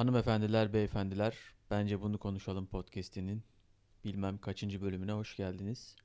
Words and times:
Hanımefendiler, 0.00 0.72
beyefendiler, 0.72 1.36
bence 1.70 2.00
bunu 2.00 2.18
konuşalım 2.18 2.66
podcast'inin 2.66 3.42
bilmem 4.04 4.38
kaçıncı 4.38 4.82
bölümüne 4.82 5.12
hoş 5.12 5.36
geldiniz. 5.36 5.96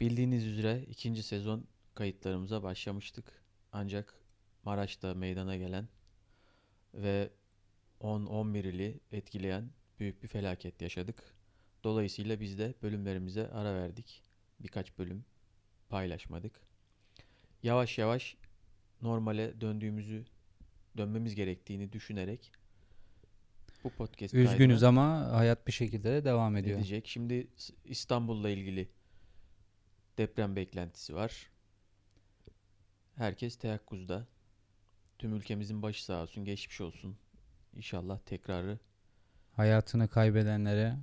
Bildiğiniz 0.00 0.46
üzere 0.46 0.84
ikinci 0.90 1.22
sezon 1.22 1.66
kayıtlarımıza 1.94 2.62
başlamıştık. 2.62 3.24
Ancak 3.72 4.14
Maraş'ta 4.64 5.14
meydana 5.14 5.56
gelen 5.56 5.88
ve 6.94 7.30
10-11 8.00 8.58
ili 8.58 9.00
etkileyen 9.12 9.70
büyük 10.00 10.22
bir 10.22 10.28
felaket 10.28 10.82
yaşadık. 10.82 11.34
Dolayısıyla 11.84 12.40
biz 12.40 12.58
de 12.58 12.74
bölümlerimize 12.82 13.50
ara 13.50 13.74
verdik. 13.74 14.22
Birkaç 14.60 14.98
bölüm 14.98 15.24
paylaşmadık. 15.88 16.60
Yavaş 17.62 17.98
yavaş 17.98 18.36
normale 19.02 19.60
döndüğümüzü, 19.60 20.24
dönmemiz 20.96 21.34
gerektiğini 21.34 21.92
düşünerek 21.92 22.52
bu 23.86 23.90
podcast 23.90 24.34
Üzgünüz 24.34 24.82
ama 24.82 25.32
hayat 25.32 25.66
bir 25.66 25.72
şekilde 25.72 26.12
de 26.12 26.24
devam 26.24 26.56
ediyor. 26.56 26.78
edecek. 26.78 27.06
Şimdi 27.06 27.48
İstanbul'la 27.84 28.50
ilgili 28.50 28.88
deprem 30.18 30.56
beklentisi 30.56 31.14
var. 31.14 31.50
Herkes 33.16 33.56
teyakkuzda. 33.56 34.26
Tüm 35.18 35.34
ülkemizin 35.36 35.82
başı 35.82 36.04
sağ 36.04 36.22
olsun, 36.22 36.44
geçmiş 36.44 36.80
olsun. 36.80 37.16
İnşallah 37.76 38.18
tekrarı 38.18 38.78
Hayatını 39.52 40.08
kaybedenlere 40.08 40.96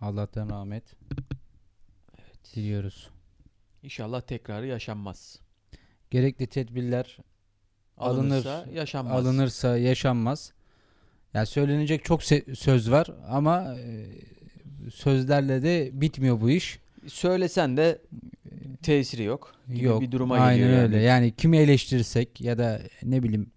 Allah'tan 0.00 0.50
rahmet 0.50 0.94
diliyoruz. 2.54 3.10
İnşallah 3.82 4.20
tekrarı 4.20 4.66
yaşanmaz. 4.66 5.40
Gerekli 6.10 6.46
tedbirler 6.46 7.18
Alınır, 7.96 8.20
Alınırsa 8.20 8.66
yaşanmaz. 8.72 9.26
alınırsa 9.26 9.78
yaşanmaz. 9.78 10.52
Yani 11.34 11.46
söylenecek 11.46 12.04
çok 12.04 12.22
söz 12.54 12.90
var 12.90 13.06
ama 13.28 13.74
e, 13.74 14.06
sözlerle 14.90 15.62
de 15.62 15.90
bitmiyor 15.92 16.40
bu 16.40 16.50
iş. 16.50 16.78
Söylesen 17.06 17.76
de 17.76 17.98
tesiri 18.82 19.22
yok. 19.22 19.54
gibi 19.68 19.84
Yok. 19.84 20.00
bir 20.02 20.12
duruma 20.12 20.36
aynen 20.36 20.58
geliyor 20.58 20.82
öyle. 20.82 20.96
yani. 20.96 21.06
Yani 21.06 21.32
kimi 21.36 21.56
eleştirirsek 21.56 22.40
ya 22.40 22.58
da 22.58 22.80
ne 23.02 23.22
bileyim 23.22 23.50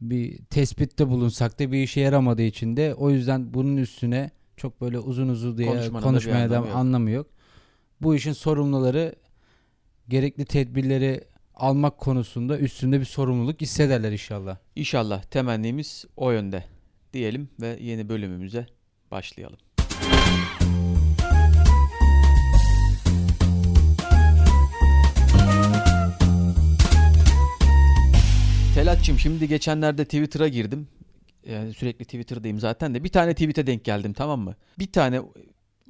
bir 0.00 0.38
tespitte 0.44 1.08
bulunsak 1.08 1.58
da 1.58 1.72
bir 1.72 1.82
işe 1.82 2.00
yaramadığı 2.00 2.42
için 2.42 2.76
de 2.76 2.94
o 2.94 3.10
yüzden 3.10 3.54
bunun 3.54 3.76
üstüne 3.76 4.30
çok 4.56 4.80
böyle 4.80 4.98
uzun 4.98 5.28
uzun 5.28 5.58
diye 5.58 5.68
Konuşmanın 5.68 6.02
konuşmaya 6.02 6.50
da 6.50 6.58
anlamı 6.58 6.74
anlamı 6.74 7.10
yok. 7.10 7.26
Bu 8.02 8.14
işin 8.14 8.32
sorumluları 8.32 9.14
gerekli 10.08 10.44
tedbirleri 10.44 11.24
almak 11.54 11.98
konusunda 11.98 12.58
üstünde 12.58 13.00
bir 13.00 13.04
sorumluluk 13.04 13.60
hissederler 13.60 14.12
inşallah. 14.12 14.56
İnşallah 14.76 15.22
temennimiz 15.22 16.04
o 16.16 16.30
yönde 16.30 16.64
diyelim 17.12 17.48
ve 17.60 17.78
yeni 17.80 18.08
bölümümüze 18.08 18.66
başlayalım. 19.10 19.58
Telatçım 28.74 29.18
şimdi 29.18 29.48
geçenlerde 29.48 30.04
Twitter'a 30.04 30.48
girdim. 30.48 30.88
Yani 31.46 31.74
sürekli 31.74 32.04
Twitter'dayım 32.04 32.60
zaten 32.60 32.94
de. 32.94 33.04
Bir 33.04 33.08
tane 33.08 33.32
tweet'e 33.34 33.66
denk 33.66 33.84
geldim 33.84 34.12
tamam 34.12 34.40
mı? 34.40 34.54
Bir 34.78 34.92
tane 34.92 35.20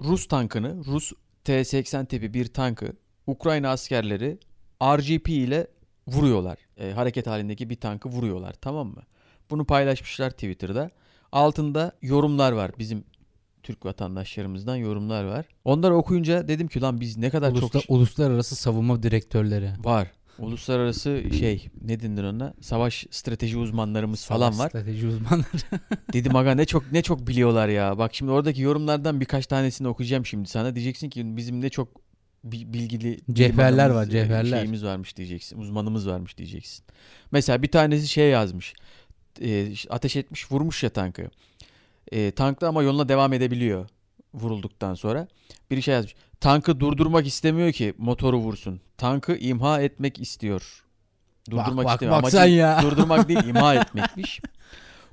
Rus 0.00 0.28
tankını, 0.28 0.84
Rus 0.84 1.12
T-80 1.44 2.06
tipi 2.06 2.34
bir 2.34 2.46
tankı 2.46 2.92
Ukrayna 3.26 3.68
askerleri 3.68 4.38
RGP 4.82 5.28
ile 5.28 5.66
vuruyorlar. 6.06 6.58
E, 6.76 6.92
hareket 6.92 7.26
halindeki 7.26 7.70
bir 7.70 7.80
tankı 7.80 8.08
vuruyorlar 8.08 8.52
tamam 8.60 8.86
mı? 8.86 9.02
Bunu 9.50 9.64
paylaşmışlar 9.64 10.30
Twitter'da. 10.30 10.90
Altında 11.32 11.92
yorumlar 12.02 12.52
var. 12.52 12.70
Bizim 12.78 13.04
Türk 13.62 13.84
vatandaşlarımızdan 13.86 14.76
yorumlar 14.76 15.24
var. 15.24 15.44
Onları 15.64 15.94
okuyunca 15.94 16.48
dedim 16.48 16.68
ki 16.68 16.80
lan 16.80 17.00
biz 17.00 17.16
ne 17.16 17.30
kadar 17.30 17.50
Ulusla- 17.52 17.72
çok 17.72 17.82
uluslararası 17.88 18.56
savunma 18.56 19.02
direktörleri 19.02 19.70
var. 19.84 20.08
Uluslararası 20.38 21.22
şey 21.38 21.68
ne 21.82 22.00
denir 22.00 22.24
ona? 22.24 22.54
Savaş 22.60 23.06
strateji 23.10 23.58
uzmanlarımız 23.58 24.26
falan 24.26 24.50
savaş 24.50 24.58
var. 24.64 24.68
Strateji 24.68 25.06
uzmanları. 25.06 25.46
Dedim 26.12 26.36
aga 26.36 26.54
ne 26.54 26.64
çok 26.64 26.92
ne 26.92 27.02
çok 27.02 27.26
biliyorlar 27.26 27.68
ya. 27.68 27.98
Bak 27.98 28.14
şimdi 28.14 28.32
oradaki 28.32 28.60
yorumlardan 28.62 29.20
birkaç 29.20 29.46
tanesini 29.46 29.88
okuyacağım 29.88 30.26
şimdi 30.26 30.48
sana. 30.48 30.74
Diyeceksin 30.74 31.10
ki 31.10 31.36
bizim 31.36 31.60
ne 31.60 31.68
çok 31.68 31.88
bi- 32.44 32.72
bilgili 32.72 33.20
adamımız, 33.88 33.96
var, 33.96 34.06
e, 34.06 34.10
cevherler. 34.10 34.58
Şeyimiz 34.58 34.84
varmış 34.84 35.16
diyeceksin. 35.16 35.58
Uzmanımız 35.60 36.08
varmış 36.08 36.38
diyeceksin. 36.38 36.84
Mesela 37.32 37.62
bir 37.62 37.68
tanesi 37.70 38.08
şey 38.08 38.28
yazmış. 38.30 38.74
E, 39.42 39.72
ateş 39.90 40.16
etmiş, 40.16 40.52
vurmuş 40.52 40.82
ya 40.82 40.90
tankı. 40.90 41.30
E, 42.12 42.30
tankta 42.30 42.68
ama 42.68 42.82
yoluna 42.82 43.08
devam 43.08 43.32
edebiliyor 43.32 43.88
vurulduktan 44.34 44.94
sonra. 44.94 45.28
Bir 45.70 45.82
şey 45.82 45.94
yazmış. 45.94 46.14
Tankı 46.40 46.80
durdurmak 46.80 47.26
istemiyor 47.26 47.72
ki 47.72 47.94
motoru 47.98 48.38
vursun. 48.38 48.80
Tankı 48.96 49.36
imha 49.36 49.80
etmek 49.80 50.20
istiyor. 50.20 50.84
Durdurmak 51.50 51.76
bak 51.76 51.84
bak 51.84 51.92
istemiyor. 51.92 52.16
bak 52.16 52.24
Amacı 52.24 52.36
sen 52.36 52.46
ya. 52.46 52.78
durdurmak 52.82 53.28
değil 53.28 53.44
imha 53.44 53.74
etmekmiş. 53.74 54.40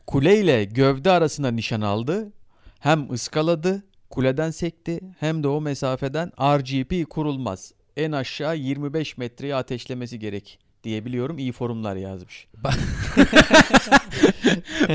Kule 0.08 0.40
ile 0.40 0.64
gövde 0.64 1.12
arasına 1.12 1.52
nişan 1.52 1.82
aldı. 1.82 2.32
Hem 2.80 3.12
ıskaladı, 3.12 3.84
kuleden 4.10 4.52
sekti 4.52 5.00
hem 5.20 5.44
de 5.44 5.48
o 5.48 5.62
mesafeden 5.62 6.32
RGP 6.42 7.10
kurulmaz. 7.10 7.74
En 7.98 8.12
aşağı 8.12 8.58
25 8.58 9.18
metreye 9.18 9.56
ateşlemesi 9.56 10.20
gerek 10.20 10.60
diyebiliyorum. 10.88 11.38
İyi 11.38 11.52
forumlar 11.52 11.96
yazmış. 11.96 12.48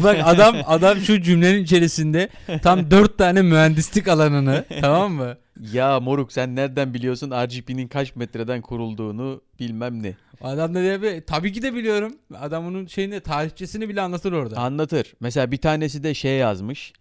Bak 0.03 0.19
adam 0.25 0.57
adam 0.67 0.99
şu 0.99 1.23
cümlenin 1.23 1.65
içerisinde 1.65 2.29
tam 2.63 2.91
dört 2.91 3.19
tane 3.19 3.43
mühendislik 3.43 4.09
alanını 4.09 4.65
tamam 4.81 5.13
mı? 5.13 5.37
Ya 5.73 6.01
moruk 6.01 6.33
sen 6.33 6.57
nereden 6.57 6.95
biliyorsun 6.95 7.31
RGP'nin 7.31 7.89
kaç 7.89 8.17
metreden 8.17 8.63
kurulduğunu 8.63 9.41
bilmem 9.61 10.03
ne. 10.03 10.15
Adam 10.41 10.75
da 10.75 10.83
diyor 10.83 11.03
"Be, 11.03 11.25
tabii 11.25 11.53
ki 11.53 11.63
de 11.63 11.75
biliyorum. 11.75 12.13
Adam 12.41 12.67
onun 12.67 12.87
şeyini 12.87 13.21
tarihçesini 13.21 13.89
bile 13.89 14.01
anlatır 14.01 14.33
orada. 14.33 14.57
Anlatır. 14.61 15.15
Mesela 15.21 15.51
bir 15.51 15.57
tanesi 15.57 16.03
de 16.03 16.15
şey 16.15 16.37
yazmış. 16.37 16.93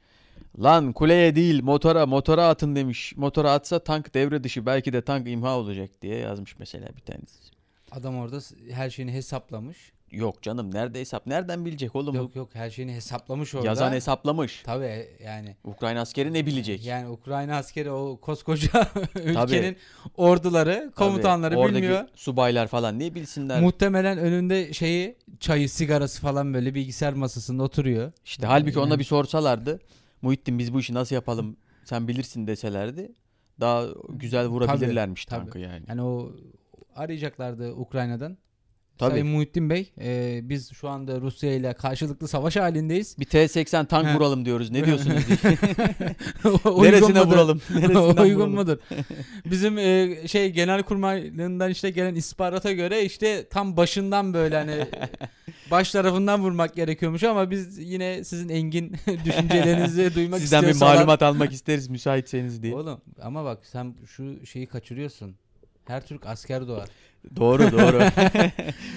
Lan 0.63 0.93
kuleye 0.93 1.35
değil 1.35 1.63
motora 1.63 2.05
motora 2.05 2.47
atın 2.47 2.75
demiş. 2.75 3.13
Motora 3.17 3.51
atsa 3.51 3.79
tank 3.79 4.13
devre 4.13 4.43
dışı 4.43 4.65
belki 4.65 4.93
de 4.93 5.01
tank 5.01 5.27
imha 5.29 5.57
olacak 5.57 5.89
diye 6.01 6.17
yazmış 6.17 6.59
mesela 6.59 6.87
bir 6.95 7.01
tanesi. 7.01 7.51
Adam 7.91 8.17
orada 8.17 8.39
her 8.71 8.89
şeyini 8.89 9.11
hesaplamış. 9.13 9.91
Yok 10.11 10.41
canım 10.41 10.73
nerede 10.73 10.99
hesap? 10.99 11.27
Nereden 11.27 11.65
bilecek 11.65 11.95
oğlum? 11.95 12.15
Yok 12.15 12.35
yok 12.35 12.49
her 12.53 12.69
şeyini 12.69 12.93
hesaplamış 12.93 13.55
orada. 13.55 13.67
Yazan 13.67 13.91
hesaplamış. 13.93 14.61
Tabii 14.65 15.07
yani. 15.23 15.55
Ukrayna 15.63 16.01
askeri 16.01 16.33
ne 16.33 16.45
bilecek? 16.45 16.85
Yani 16.85 17.09
Ukrayna 17.09 17.57
askeri 17.57 17.91
o 17.91 18.17
koskoca 18.21 18.69
ülkenin 19.15 19.77
orduları, 20.17 20.91
komutanları 20.95 21.53
Tabii, 21.53 21.59
oradaki 21.61 21.83
bilmiyor. 21.83 22.07
subaylar 22.15 22.67
falan 22.67 22.99
ne 22.99 23.15
bilsinler? 23.15 23.61
Muhtemelen 23.61 24.17
önünde 24.17 24.73
şeyi 24.73 25.15
çayı, 25.39 25.69
sigarası 25.69 26.21
falan 26.21 26.53
böyle 26.53 26.75
bilgisayar 26.75 27.13
masasında 27.13 27.63
oturuyor. 27.63 28.11
işte 28.25 28.47
halbuki 28.47 28.79
ona 28.79 28.89
Yani- 28.89 28.99
bir 28.99 29.03
sorsalardı. 29.05 29.79
Muhittin 30.21 30.59
biz 30.59 30.73
bu 30.73 30.79
işi 30.79 30.93
nasıl 30.93 31.15
yapalım 31.15 31.57
sen 31.85 32.07
bilirsin 32.07 32.47
deselerdi. 32.47 33.11
Daha 33.59 33.85
güzel 34.09 34.47
vurabilirlermiş 34.47 35.25
tabii. 35.25 35.39
tankı 35.39 35.59
yani. 35.59 35.83
Yani 35.87 36.01
o 36.01 36.31
arayacaklardı 36.95 37.73
Ukrayna'dan. 37.73 38.37
Tabii. 39.01 39.11
Sayın 39.11 39.27
Muhittin 39.27 39.69
Bey, 39.69 39.91
e, 40.01 40.39
biz 40.43 40.73
şu 40.73 40.89
anda 40.89 41.21
Rusya 41.21 41.53
ile 41.53 41.73
karşılıklı 41.73 42.27
savaş 42.27 42.55
halindeyiz. 42.55 43.15
Bir 43.19 43.25
T-80 43.25 43.87
tank 43.87 44.07
He. 44.07 44.15
vuralım 44.15 44.45
diyoruz. 44.45 44.71
Ne 44.71 44.85
diyorsunuz? 44.85 45.15
Neresine 46.81 47.21
vuralım? 47.21 47.61
Neresinden 47.75 48.23
Uygun 48.23 48.35
vuralım? 48.35 48.53
mudur? 48.53 48.77
Bizim 49.45 49.77
e, 49.77 50.17
şey 50.27 50.49
genelkurmayından 50.49 51.69
işte 51.69 51.89
gelen 51.89 52.15
istihbarata 52.15 52.71
göre 52.71 53.05
işte 53.05 53.47
tam 53.49 53.77
başından 53.77 54.33
böyle 54.33 54.55
hani 54.55 54.85
baş 55.71 55.91
tarafından 55.91 56.41
vurmak 56.41 56.75
gerekiyormuş 56.75 57.23
ama 57.23 57.51
biz 57.51 57.77
yine 57.77 58.23
sizin 58.23 58.49
engin 58.49 58.95
düşüncelerinizi 59.25 60.15
duymak 60.15 60.39
Sizden 60.39 60.63
bir 60.63 60.69
istiyoruz 60.69 60.97
malumat 60.97 61.21
almak 61.21 61.53
isteriz 61.53 61.89
müsaitseniz 61.89 62.63
diye. 62.63 62.75
Oğlum 62.75 63.01
ama 63.21 63.45
bak 63.45 63.65
sen 63.65 63.95
şu 64.07 64.45
şeyi 64.45 64.67
kaçırıyorsun. 64.67 65.35
Her 65.87 66.05
Türk 66.05 66.25
asker 66.25 66.67
doğar. 66.67 66.87
Doğru 67.35 67.71
doğru. 67.71 67.97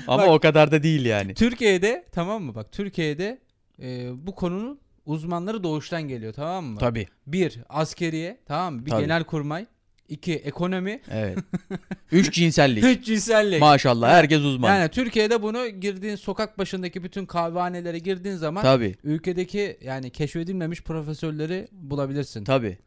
Ama 0.08 0.22
Bak- 0.22 0.28
o 0.30 0.38
kadar 0.38 0.70
da 0.70 0.82
değil 0.82 1.04
yani. 1.04 1.34
Türkiye'de 1.34 2.04
tamam 2.12 2.42
mı? 2.42 2.54
Bak 2.54 2.72
Türkiye'de 2.72 3.38
e, 3.82 4.10
bu 4.26 4.34
konunun 4.34 4.80
uzmanları 5.06 5.62
doğuştan 5.64 6.02
geliyor 6.02 6.32
tamam 6.32 6.64
mı? 6.64 6.78
Tabii. 6.78 7.06
Bir 7.26 7.58
askeriye 7.68 8.38
tamam 8.46 8.74
mı? 8.74 8.86
Bir 8.86 8.90
Tabii. 8.90 9.02
genelkurmay. 9.02 9.66
iki 10.08 10.34
ekonomi. 10.34 11.00
Evet. 11.10 11.38
Üç 12.12 12.32
cinsellik. 12.34 12.84
Üç 12.84 13.06
cinsellik. 13.06 13.60
Maşallah 13.60 14.10
herkes 14.10 14.40
uzman. 14.40 14.74
Yani 14.76 14.88
Türkiye'de 14.90 15.42
bunu 15.42 15.68
girdiğin 15.68 16.16
sokak 16.16 16.58
başındaki 16.58 17.02
bütün 17.04 17.26
kahvehanelere 17.26 17.98
girdiğin 17.98 18.36
zaman 18.36 18.62
Tabii. 18.62 18.94
ülkedeki 19.04 19.78
yani 19.82 20.10
keşfedilmemiş 20.10 20.82
profesörleri 20.82 21.68
bulabilirsin. 21.72 22.44
Tabii. 22.44 22.78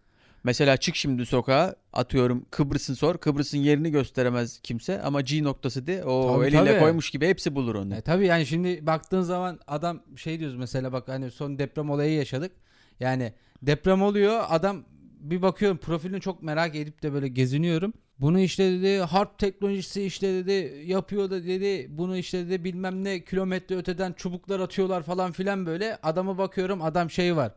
Mesela 0.47 0.77
çık 0.77 0.95
şimdi 0.95 1.25
sokağa 1.25 1.75
atıyorum 1.93 2.45
Kıbrıs'ın 2.51 2.93
sor. 2.93 3.17
Kıbrıs'ın 3.17 3.57
yerini 3.57 3.91
gösteremez 3.91 4.59
kimse 4.59 5.01
ama 5.01 5.21
G 5.21 5.43
noktası 5.43 5.87
de 5.87 6.05
o 6.05 6.35
Tabii, 6.35 6.47
eliyle 6.47 6.71
tabii. 6.71 6.79
koymuş 6.79 7.09
gibi 7.09 7.27
hepsi 7.27 7.55
bulur 7.55 7.75
onu. 7.75 7.95
E, 7.95 8.01
tabii 8.01 8.25
yani 8.25 8.45
şimdi 8.45 8.85
baktığın 8.87 9.21
zaman 9.21 9.59
adam 9.67 10.03
şey 10.15 10.39
diyoruz 10.39 10.55
mesela 10.55 10.93
bak 10.93 11.07
hani 11.07 11.31
son 11.31 11.59
deprem 11.59 11.89
olayı 11.89 12.13
yaşadık. 12.13 12.51
Yani 12.99 13.33
deprem 13.61 14.01
oluyor 14.01 14.43
adam 14.49 14.85
bir 15.19 15.41
bakıyorum 15.41 15.77
profilini 15.77 16.21
çok 16.21 16.43
merak 16.43 16.75
edip 16.75 17.03
de 17.03 17.13
böyle 17.13 17.27
geziniyorum. 17.27 17.93
Bunu 18.19 18.39
işte 18.39 18.71
dedi 18.71 18.97
harp 18.97 19.39
teknolojisi 19.39 20.03
işte 20.03 20.33
dedi 20.33 20.83
yapıyor 20.85 21.29
da 21.29 21.43
dedi 21.45 21.87
bunu 21.89 22.17
işte 22.17 22.49
dedi 22.49 22.63
bilmem 22.63 23.03
ne 23.03 23.23
kilometre 23.23 23.75
öteden 23.75 24.13
çubuklar 24.13 24.59
atıyorlar 24.59 25.03
falan 25.03 25.31
filan 25.31 25.65
böyle. 25.65 25.97
Adama 26.03 26.37
bakıyorum 26.37 26.81
adam 26.81 27.11
şey 27.11 27.35
var 27.35 27.51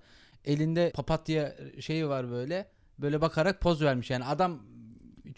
elinde 0.44 0.90
papatya 0.94 1.56
şeyi 1.81 2.08
var 2.08 2.31
böyle 2.31 2.66
böyle 3.02 3.20
bakarak 3.20 3.61
poz 3.61 3.82
vermiş 3.82 4.11
yani 4.11 4.25
adam 4.25 4.58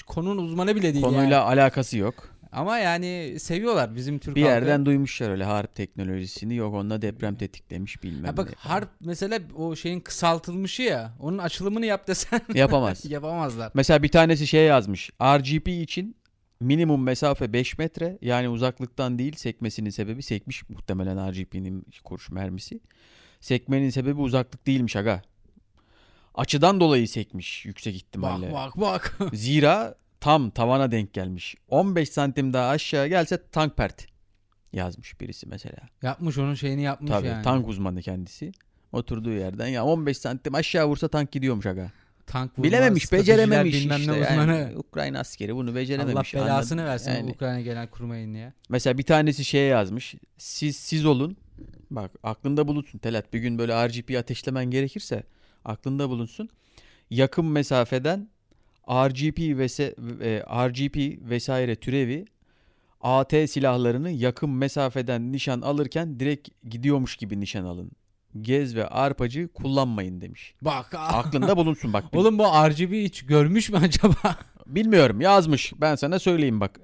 konunun 0.06 0.38
uzmanı 0.42 0.76
bile 0.76 0.94
değil 0.94 1.04
Konuyla 1.04 1.22
yani. 1.22 1.36
alakası 1.36 1.98
yok. 1.98 2.28
Ama 2.52 2.78
yani 2.78 3.36
seviyorlar 3.40 3.96
bizim 3.96 4.18
Türk 4.18 4.36
Bir 4.36 4.42
halkı. 4.42 4.54
yerden 4.54 4.86
duymuşlar 4.86 5.30
öyle 5.30 5.44
harp 5.44 5.74
teknolojisini. 5.74 6.54
Yok 6.56 6.74
onunla 6.74 7.02
deprem 7.02 7.34
tetiklemiş 7.36 8.02
bilmem 8.02 8.24
Ya 8.24 8.36
bak 8.36 8.48
ne. 8.48 8.54
harp 8.58 8.88
mesela 9.00 9.38
o 9.56 9.76
şeyin 9.76 10.00
kısaltılmışı 10.00 10.82
ya. 10.82 11.12
Onun 11.20 11.38
açılımını 11.38 11.86
yap 11.86 12.08
desen 12.08 12.40
Yapamaz. 12.54 13.04
yapamazlar. 13.04 13.70
Mesela 13.74 14.02
bir 14.02 14.08
tanesi 14.08 14.46
şey 14.46 14.64
yazmış. 14.64 15.10
RGP 15.22 15.68
için 15.68 16.16
minimum 16.60 17.02
mesafe 17.02 17.52
5 17.52 17.78
metre. 17.78 18.18
Yani 18.22 18.48
uzaklıktan 18.48 19.18
değil 19.18 19.36
sekmesinin 19.36 19.90
sebebi 19.90 20.22
sekmiş 20.22 20.68
muhtemelen 20.68 21.32
RGP'nin 21.32 21.86
kurş 22.04 22.30
mermisi. 22.30 22.80
Sekmenin 23.40 23.90
sebebi 23.90 24.20
uzaklık 24.20 24.66
değilmiş 24.66 24.96
aga. 24.96 25.22
Açıdan 26.34 26.80
dolayı 26.80 27.08
sekmiş 27.08 27.64
yüksek 27.66 27.94
ihtimalle. 27.94 28.52
Bak 28.52 28.76
bak 28.76 29.16
bak. 29.20 29.32
Zira 29.34 29.94
tam 30.20 30.50
tavana 30.50 30.90
denk 30.90 31.12
gelmiş. 31.12 31.54
15 31.68 32.08
santim 32.08 32.52
daha 32.52 32.68
aşağı 32.68 33.06
gelse 33.06 33.38
tank 33.52 33.76
pert 33.76 34.06
yazmış 34.72 35.20
birisi 35.20 35.46
mesela. 35.46 35.78
yapmış 36.02 36.38
onun 36.38 36.54
şeyini 36.54 36.82
yapmış 36.82 37.10
Tabii 37.10 37.26
yani. 37.26 37.44
tank 37.44 37.68
uzmanı 37.68 38.02
kendisi. 38.02 38.52
Oturduğu 38.92 39.30
yerden 39.32 39.66
ya 39.66 39.84
15 39.84 40.18
santim 40.18 40.54
aşağı 40.54 40.86
vursa 40.86 41.08
tank 41.08 41.32
gidiyormuş 41.32 41.66
aga. 41.66 41.90
Tank 42.26 42.52
vurma, 42.52 42.64
Bilememiş, 42.64 43.12
becerememiş 43.12 43.74
işte. 43.74 43.88
ne 43.88 44.16
yani. 44.16 44.20
uzmanı. 44.20 44.72
Ukrayna 44.76 45.18
askeri 45.20 45.54
bunu 45.54 45.70
Allah 45.70 45.76
becerememiş. 45.76 46.34
belasını 46.34 46.80
anladın? 46.80 46.92
versin 46.92 47.10
Yani. 47.10 47.30
Ukrayna 47.30 47.60
gelen 47.60 47.86
kurmayın 47.86 48.34
ya. 48.34 48.52
Mesela 48.68 48.98
bir 48.98 49.02
tanesi 49.02 49.44
şeye 49.44 49.66
yazmış. 49.66 50.14
Siz 50.38 50.76
siz 50.76 51.06
olun. 51.06 51.36
Bak 51.90 52.10
aklında 52.22 52.68
bulunsun 52.68 52.98
Telat. 52.98 53.32
Bir 53.32 53.38
gün 53.38 53.58
böyle 53.58 53.88
RGP 53.88 54.18
ateşlemen 54.18 54.64
gerekirse 54.64 55.22
aklında 55.64 56.08
bulunsun. 56.08 56.48
Yakın 57.10 57.44
mesafeden 57.44 58.28
RGP 58.88 59.58
vese, 59.58 59.94
e, 60.22 60.42
RGP 60.68 61.28
vesaire 61.30 61.76
türevi 61.76 62.24
AT 63.00 63.30
silahlarını 63.50 64.10
yakın 64.10 64.50
mesafeden 64.50 65.32
nişan 65.32 65.60
alırken 65.60 66.20
direkt 66.20 66.48
gidiyormuş 66.70 67.16
gibi 67.16 67.40
nişan 67.40 67.64
alın. 67.64 67.90
Gez 68.40 68.76
ve 68.76 68.86
arpacı 68.86 69.48
kullanmayın 69.48 70.20
demiş. 70.20 70.54
Bak. 70.62 70.86
Aklında 70.94 71.56
bulunsun 71.56 71.92
bak. 71.92 72.04
Oğlum 72.12 72.38
bu 72.38 72.42
RGB 72.42 72.92
hiç 72.92 73.26
görmüş 73.26 73.70
mü 73.70 73.76
acaba? 73.76 74.36
Bilmiyorum 74.66 75.20
yazmış. 75.20 75.72
Ben 75.80 75.94
sana 75.94 76.18
söyleyeyim 76.18 76.60
bak. 76.60 76.80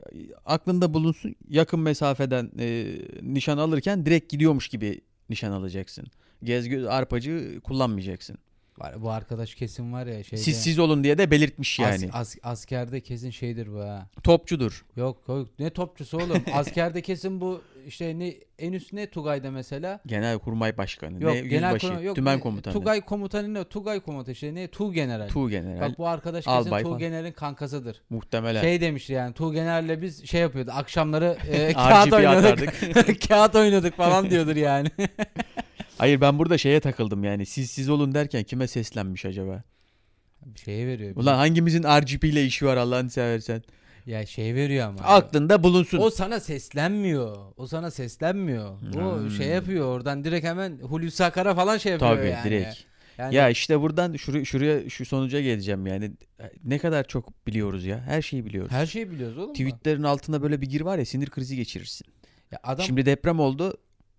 Aklında 0.47 0.95
bulunsun. 0.95 1.35
Yakın 1.49 1.81
mesafeden 1.81 2.51
e, 2.59 2.87
nişan 3.23 3.59
alırken 3.59 4.07
direkt 4.07 4.33
gidiyormuş 4.33 4.69
gibi 4.69 5.01
nişan 5.31 5.53
alacaksın. 5.53 6.07
Gez 6.43 6.69
göz 6.69 6.87
arpacı 6.87 7.61
kullanmayacaksın. 7.65 8.39
Var, 8.79 9.03
bu 9.03 9.11
arkadaş 9.11 9.55
kesin 9.55 9.93
var 9.93 10.07
ya 10.07 10.25
şeyde. 10.25 10.43
Siz 10.43 10.57
siz 10.57 10.79
olun 10.79 11.05
diye 11.05 11.19
de 11.19 11.31
belirtmiş 11.31 11.81
as- 11.81 12.03
yani. 12.03 12.13
as- 12.13 12.37
askerde 12.43 13.01
kesin 13.01 13.31
şeydir 13.31 13.73
bu 13.73 13.81
ha. 13.81 14.09
Topçudur. 14.23 14.85
Yok 14.97 15.23
yok 15.29 15.49
ne 15.59 15.71
topçusu 15.71 16.17
oğlum. 16.17 16.43
askerde 16.53 17.03
kesin 17.03 17.41
bu 17.41 17.63
işte 17.87 18.19
ne 18.19 18.35
en 18.59 18.73
üst 18.73 18.93
ne 18.93 19.07
Tugay'da 19.07 19.51
mesela. 19.51 20.01
Genelkurmay 20.07 20.77
Başkanı. 20.79 21.23
Yok 21.23 21.35
ne 21.35 21.41
genel 21.41 21.65
yüzbaşı. 21.65 21.87
komutan 21.87 22.05
yok. 22.05 22.17
tümen 22.17 22.41
komutanı. 22.41 22.75
Tugay 22.75 23.01
komutanı 23.01 23.55
ne? 23.55 23.65
Tugay 23.65 24.01
komutanı 24.01 24.33
işte 24.33 24.55
ne? 24.55 24.69
Tu 24.69 24.93
general. 24.93 25.29
Tu 25.29 25.51
general. 25.51 25.81
Bak 25.81 25.99
bu 25.99 26.09
arkadaş 26.09 26.45
kesin 26.45 26.57
albay 26.57 26.83
Tu 26.83 26.99
generalin 26.99 27.33
kankasıdır. 27.33 28.03
Muhtemelen. 28.11 28.61
Şey 28.61 28.81
demişti 28.81 29.13
yani 29.13 29.35
Tu 29.35 29.53
general'le 29.53 30.03
biz 30.03 30.27
şey 30.27 30.41
yapıyordu. 30.41 30.71
Akşamları 30.75 31.37
e, 31.51 31.73
kağıt 31.73 32.13
oynadık. 32.13 32.75
kağıt 33.29 33.55
oynadık 33.55 33.97
falan 33.97 34.31
diyordur 34.31 34.57
yani. 34.57 34.89
Hayır 35.99 36.21
ben 36.21 36.39
burada 36.39 36.59
şeye 36.59 36.81
takıldım 36.81 37.25
yani. 37.25 37.47
Siz 37.47 37.71
siz 37.71 37.89
olun 37.89 38.15
derken 38.15 38.45
kime 38.45 38.67
seslenmiş 38.69 39.25
acaba? 39.25 39.63
Şeye 40.65 40.87
veriyor. 40.87 41.17
Ulan 41.17 41.37
hangimizin 41.37 41.83
RGP 41.83 42.25
ile 42.25 42.45
işi 42.45 42.67
var 42.67 42.77
Allah'ını 42.77 43.11
seversen. 43.11 43.63
Ya 44.07 44.27
şey 44.27 44.55
veriyor 44.55 44.87
ama. 44.89 45.01
Aklında 45.01 45.63
bulunsun. 45.63 45.99
O 45.99 46.11
sana 46.11 46.41
seslenmiyor. 46.41 47.37
O 47.57 47.67
sana 47.67 47.91
seslenmiyor. 47.91 48.71
O 48.97 49.21
Hmm. 49.21 49.31
şey 49.31 49.47
yapıyor 49.47 49.87
oradan 49.87 50.25
direkt 50.25 50.47
hemen 50.47 50.79
Hulusi 50.79 51.25
Akar'a 51.25 51.55
falan 51.55 51.79
şey 51.79 51.93
yapıyor 51.93 52.17
Tabii 52.17 52.29
yani. 52.29 52.45
direkt. 52.45 52.77
Yani 53.19 53.35
Ya 53.35 53.49
işte 53.51 53.81
buradan 53.81 54.17
şuraya, 54.17 54.45
şuraya 54.45 54.89
şu 54.91 55.05
sonuca 55.07 55.41
geleceğim 55.41 55.87
yani. 55.87 56.11
Ne 56.65 56.79
kadar 56.79 57.05
çok 57.05 57.47
biliyoruz 57.47 57.85
ya. 57.85 58.01
Her 58.01 58.23
şeyi 58.23 58.45
biliyoruz. 58.45 58.73
her 58.73 58.87
şeyi 58.87 59.11
biliyoruz 59.11 59.39
oğlum. 59.39 59.53
Tweetlerin 59.53 60.03
altında 60.03 60.43
böyle 60.43 60.61
bir 60.61 60.67
gir 60.67 60.81
var 60.81 60.99
ya 60.99 61.05
sinir 61.05 61.31
krizi 61.31 61.57
geçirirsin. 61.57 62.07
Ya 62.53 62.59
adam 62.63 62.87
Şimdi 62.87 63.07
deprem 63.07 63.41
oldu. 63.41 63.77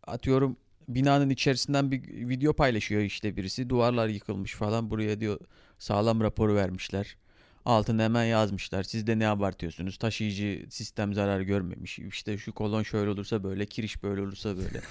Atıyorum 0.08 0.58
binanın 0.96 1.30
içerisinden 1.30 1.92
bir 1.92 2.30
video 2.30 2.54
paylaşıyor 2.54 3.02
işte 3.02 3.36
birisi. 3.36 3.70
Duvarlar 3.70 4.08
yıkılmış 4.08 4.56
falan. 4.56 4.90
Buraya 4.90 5.20
diyor 5.20 5.40
sağlam 5.80 6.22
raporu 6.22 6.56
vermişler. 6.56 7.18
Altına 7.66 8.04
hemen 8.04 8.24
yazmışlar. 8.24 8.84
Siz 8.84 9.08
de 9.08 9.20
ne 9.20 9.28
abartıyorsunuz? 9.28 9.98
Taşıyıcı 9.98 10.66
sistem 10.70 11.14
zarar 11.14 11.42
görmemiş. 11.42 12.00
İşte 12.00 12.38
şu 12.38 12.54
kolon 12.54 12.84
şöyle 12.84 13.10
olursa 13.10 13.44
böyle, 13.44 13.66
kiriş 13.66 14.04
böyle 14.04 14.22
olursa 14.22 14.58
böyle. 14.58 14.82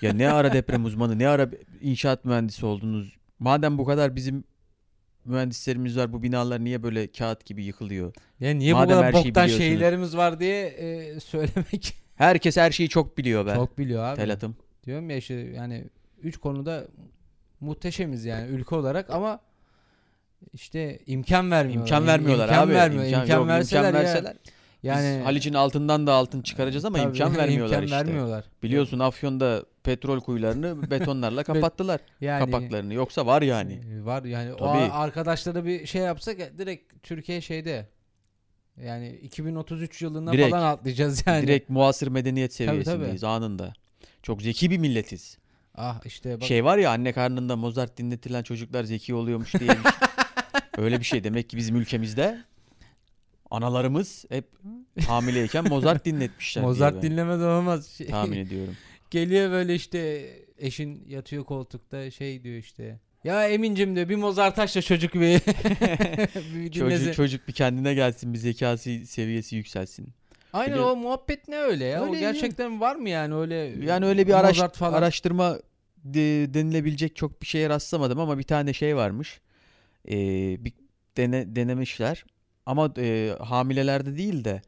ya 0.00 0.12
ne 0.12 0.30
ara 0.30 0.52
deprem 0.52 0.84
uzmanı, 0.84 1.18
ne 1.18 1.28
ara 1.28 1.50
inşaat 1.80 2.24
mühendisi 2.24 2.66
oldunuz? 2.66 3.16
Madem 3.38 3.78
bu 3.78 3.84
kadar 3.84 4.16
bizim 4.16 4.44
mühendislerimiz 5.24 5.96
var 5.96 6.12
bu 6.12 6.22
binalar 6.22 6.64
niye 6.64 6.82
böyle 6.82 7.12
kağıt 7.12 7.44
gibi 7.44 7.64
yıkılıyor? 7.64 8.12
ya 8.40 8.54
niye 8.54 8.72
Madem 8.72 8.96
bu 8.96 9.00
kadar 9.00 9.12
boktan 9.12 9.46
şeylerimiz 9.46 10.16
var 10.16 10.40
diye 10.40 10.66
e, 10.66 11.20
söylemek 11.20 12.02
Herkes 12.14 12.56
her 12.56 12.70
şeyi 12.70 12.88
çok 12.88 13.18
biliyor 13.18 13.46
be. 13.46 13.54
çok 13.54 13.78
biliyor 13.78 14.04
abi. 14.04 14.16
Telatım. 14.16 14.56
Diyorum 14.86 15.10
ya 15.10 15.16
işte 15.16 15.34
yani 15.34 15.84
üç 16.22 16.36
konuda 16.36 16.84
muhteşemiz 17.60 18.24
yani 18.24 18.48
ülke 18.48 18.74
olarak 18.74 19.10
ama 19.10 19.40
işte 20.52 20.98
imkan 21.06 21.50
vermiyorlar. 21.50 21.86
İmkan 21.86 22.02
İm- 22.02 22.06
vermiyorlar 22.06 22.48
imkan 22.48 22.66
abi. 22.66 22.72
Vermiyor. 22.74 23.04
İmkan, 23.04 23.20
İmkan, 23.22 23.36
yok, 23.38 23.48
verseler, 23.48 23.84
imkan 23.88 23.98
ya, 23.98 24.04
verseler. 24.04 24.36
yani 24.82 25.18
Biz 25.18 25.26
Halic'in 25.26 25.54
altından 25.54 26.06
da 26.06 26.12
altın 26.12 26.42
çıkaracağız 26.42 26.84
ama 26.84 26.98
tabii, 26.98 27.06
imkan 27.06 27.36
vermiyorlar 27.36 27.82
imkan 27.82 27.84
işte. 27.84 27.96
vermiyorlar. 27.96 28.44
Biliyorsun 28.62 28.98
Afyon'da 28.98 29.64
petrol 29.82 30.20
kuyularını 30.20 30.90
betonlarla 30.90 31.42
kapattılar 31.44 32.00
Yani 32.20 32.44
kapaklarını. 32.44 32.94
Yoksa 32.94 33.26
var 33.26 33.42
yani. 33.42 33.80
e, 34.00 34.04
var 34.04 34.24
yani 34.24 34.52
o 34.54 34.56
Tabii. 34.56 34.92
arkadaşlara 34.92 35.64
bir 35.64 35.86
şey 35.86 36.02
yapsak 36.02 36.38
ya, 36.38 36.58
direkt 36.58 37.02
Türkiye 37.02 37.40
şeyde 37.40 37.88
yani 38.82 39.10
2033 39.10 40.02
yılına 40.02 40.32
Direkt. 40.32 40.50
falan 40.50 40.72
atlayacağız 40.72 41.22
yani. 41.26 41.42
Direkt 41.42 41.70
muasır 41.70 42.08
medeniyet 42.08 42.50
Tabii, 42.58 42.66
tabii. 42.66 42.84
seviyesindeyiz 42.84 43.24
anında. 43.24 43.72
Çok 44.22 44.42
zeki 44.42 44.70
bir 44.70 44.78
milletiz. 44.78 45.38
Ah 45.74 46.00
işte 46.04 46.40
bak 46.40 46.48
Şey 46.48 46.64
var 46.64 46.78
ya 46.78 46.90
anne 46.90 47.12
karnında 47.12 47.56
Mozart 47.56 47.98
dinletilen 47.98 48.42
çocuklar 48.42 48.84
zeki 48.84 49.14
oluyormuş 49.14 49.54
diye. 49.54 49.70
Öyle 50.78 51.00
bir 51.00 51.04
şey 51.04 51.24
demek 51.24 51.50
ki 51.50 51.56
bizim 51.56 51.76
ülkemizde 51.76 52.44
analarımız 53.50 54.24
hep 54.28 54.44
hamileyken 55.06 55.68
Mozart 55.68 56.04
dinletmişler 56.04 56.64
Mozart 56.64 57.02
dinlemez 57.02 57.42
olmaz. 57.42 57.86
Şey, 57.86 58.06
tahmin 58.06 58.38
ediyorum. 58.38 58.76
Geliyor 59.10 59.50
böyle 59.50 59.74
işte 59.74 60.30
eşin 60.58 61.04
yatıyor 61.08 61.44
koltukta 61.44 62.10
şey 62.10 62.44
diyor 62.44 62.56
işte. 62.56 63.00
Ya 63.24 63.48
Emin'cim 63.48 63.96
diyor 63.96 64.08
bir 64.08 64.16
Mozart 64.16 64.56
da 64.56 64.82
çocuk 64.82 65.14
bir, 65.14 65.20
bir 65.20 66.72
dinlesin. 66.72 66.72
Çocuk, 66.72 67.14
çocuk 67.14 67.48
bir 67.48 67.52
kendine 67.52 67.94
gelsin 67.94 68.32
bir 68.32 68.38
zekası 68.38 69.06
seviyesi 69.06 69.56
yükselsin. 69.56 70.14
Aynen 70.52 70.72
Biliyor- 70.74 70.90
o 70.90 70.96
muhabbet 70.96 71.48
ne 71.48 71.56
öyle 71.58 71.84
ya? 71.84 72.02
o 72.02 72.06
Öyle 72.06 72.20
gerçekten 72.20 72.80
var 72.80 72.96
mı 72.96 73.08
yani 73.08 73.34
öyle? 73.34 73.54
Yani 73.84 74.06
öyle 74.06 74.26
bir 74.26 74.32
araş, 74.34 74.56
Mozart 74.56 74.76
falan. 74.76 74.92
araştırma 74.98 75.58
de- 76.04 76.54
denilebilecek 76.54 77.16
çok 77.16 77.42
bir 77.42 77.46
şeye 77.46 77.68
rastlamadım 77.68 78.20
ama 78.20 78.38
bir 78.38 78.42
tane 78.42 78.72
şey 78.72 78.96
varmış. 78.96 79.40
Ee, 80.08 80.64
bir 80.64 80.72
dene, 81.16 81.56
denemişler 81.56 82.24
ama 82.66 82.92
e, 82.98 83.36
hamilelerde 83.40 84.16
değil 84.16 84.44
de 84.44 84.62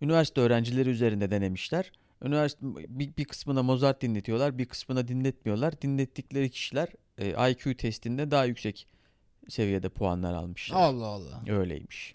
üniversite 0.00 0.40
öğrencileri 0.40 0.88
üzerinde 0.88 1.30
denemişler. 1.30 1.92
Üniversite 2.22 2.66
bir, 2.88 3.16
bir 3.16 3.24
kısmına 3.24 3.62
Mozart 3.62 4.02
dinletiyorlar, 4.02 4.58
bir 4.58 4.64
kısmına 4.66 5.08
dinletmiyorlar. 5.08 5.82
Dinlettikleri 5.82 6.50
kişiler 6.50 6.88
e, 7.18 7.50
IQ 7.50 7.76
testinde 7.76 8.30
daha 8.30 8.44
yüksek 8.44 8.86
seviyede 9.48 9.88
puanlar 9.88 10.34
almışlar. 10.34 10.76
Allah 10.80 11.06
Allah. 11.06 11.42
Öyleymiş. 11.48 12.14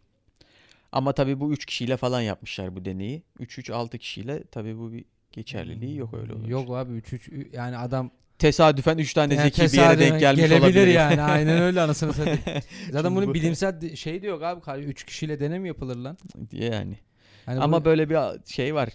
Ama 0.92 1.14
tabii 1.14 1.40
bu 1.40 1.54
3 1.54 1.66
kişiyle 1.66 1.98
falan 1.98 2.22
yapmışlar 2.22 2.76
bu 2.76 2.86
deneyi. 2.86 3.24
3-3-6 3.40 3.98
kişiyle 3.98 4.44
tabii 4.44 4.78
bu 4.78 4.92
bir 4.94 5.06
geçerliliği 5.32 5.98
yok 5.98 6.14
öyle 6.14 6.34
olunca. 6.34 6.50
Yok 6.52 6.70
abi 6.76 6.94
3 6.94 7.14
3 7.14 7.30
yani 7.54 7.78
adam 7.78 8.12
tesadüfen 8.40 8.98
3 8.98 9.14
tane 9.14 9.34
Yani 9.36 9.44
zeki 9.52 9.74
bir 9.74 9.82
yere 9.82 10.00
denk 10.00 10.20
gelmiş 10.20 10.42
gelebilir 10.44 10.62
olabilir. 10.64 10.88
yani. 10.88 11.22
Aynen 11.32 11.62
öyle 11.62 11.82
anasını 11.82 12.14
satayım. 12.14 12.40
Zaten 12.92 13.10
Şimdi 13.10 13.16
bunu 13.16 13.28
bu- 13.28 13.34
bilimsel 13.34 13.82
de- 13.82 13.96
şey 13.96 14.22
diyor 14.22 14.42
abi. 14.42 14.84
3 14.84 15.04
kişiyle 15.04 15.40
deney 15.40 15.60
mi 15.60 15.68
yapılır 15.68 15.96
lan? 15.96 16.18
Yani. 16.52 16.98
Hani 17.46 17.60
Ama 17.60 17.82
bu- 17.82 17.86
böyle 17.86 18.10
bir 18.10 18.18
şey 18.54 18.76
var. 18.76 18.90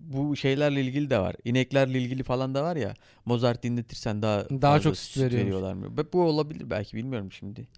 Bu 0.00 0.36
şeylerle 0.36 0.80
ilgili 0.82 1.10
de 1.10 1.18
var. 1.18 1.36
İneklerle 1.44 1.98
ilgili 2.00 2.22
falan 2.22 2.54
da 2.54 2.62
var 2.64 2.76
ya. 2.76 2.94
Mozart 3.24 3.62
dinletirsen 3.62 4.22
daha 4.22 4.44
Daha 4.50 4.80
çok 4.80 4.96
süt 4.96 5.22
veriyorlar 5.32 5.74
mı? 5.74 5.96
Bu- 5.96 6.12
Bu 6.12 6.22
olabilir 6.22 6.70
belki 6.70 6.96
bilmiyorum 6.96 7.32
şimdi. 7.32 7.68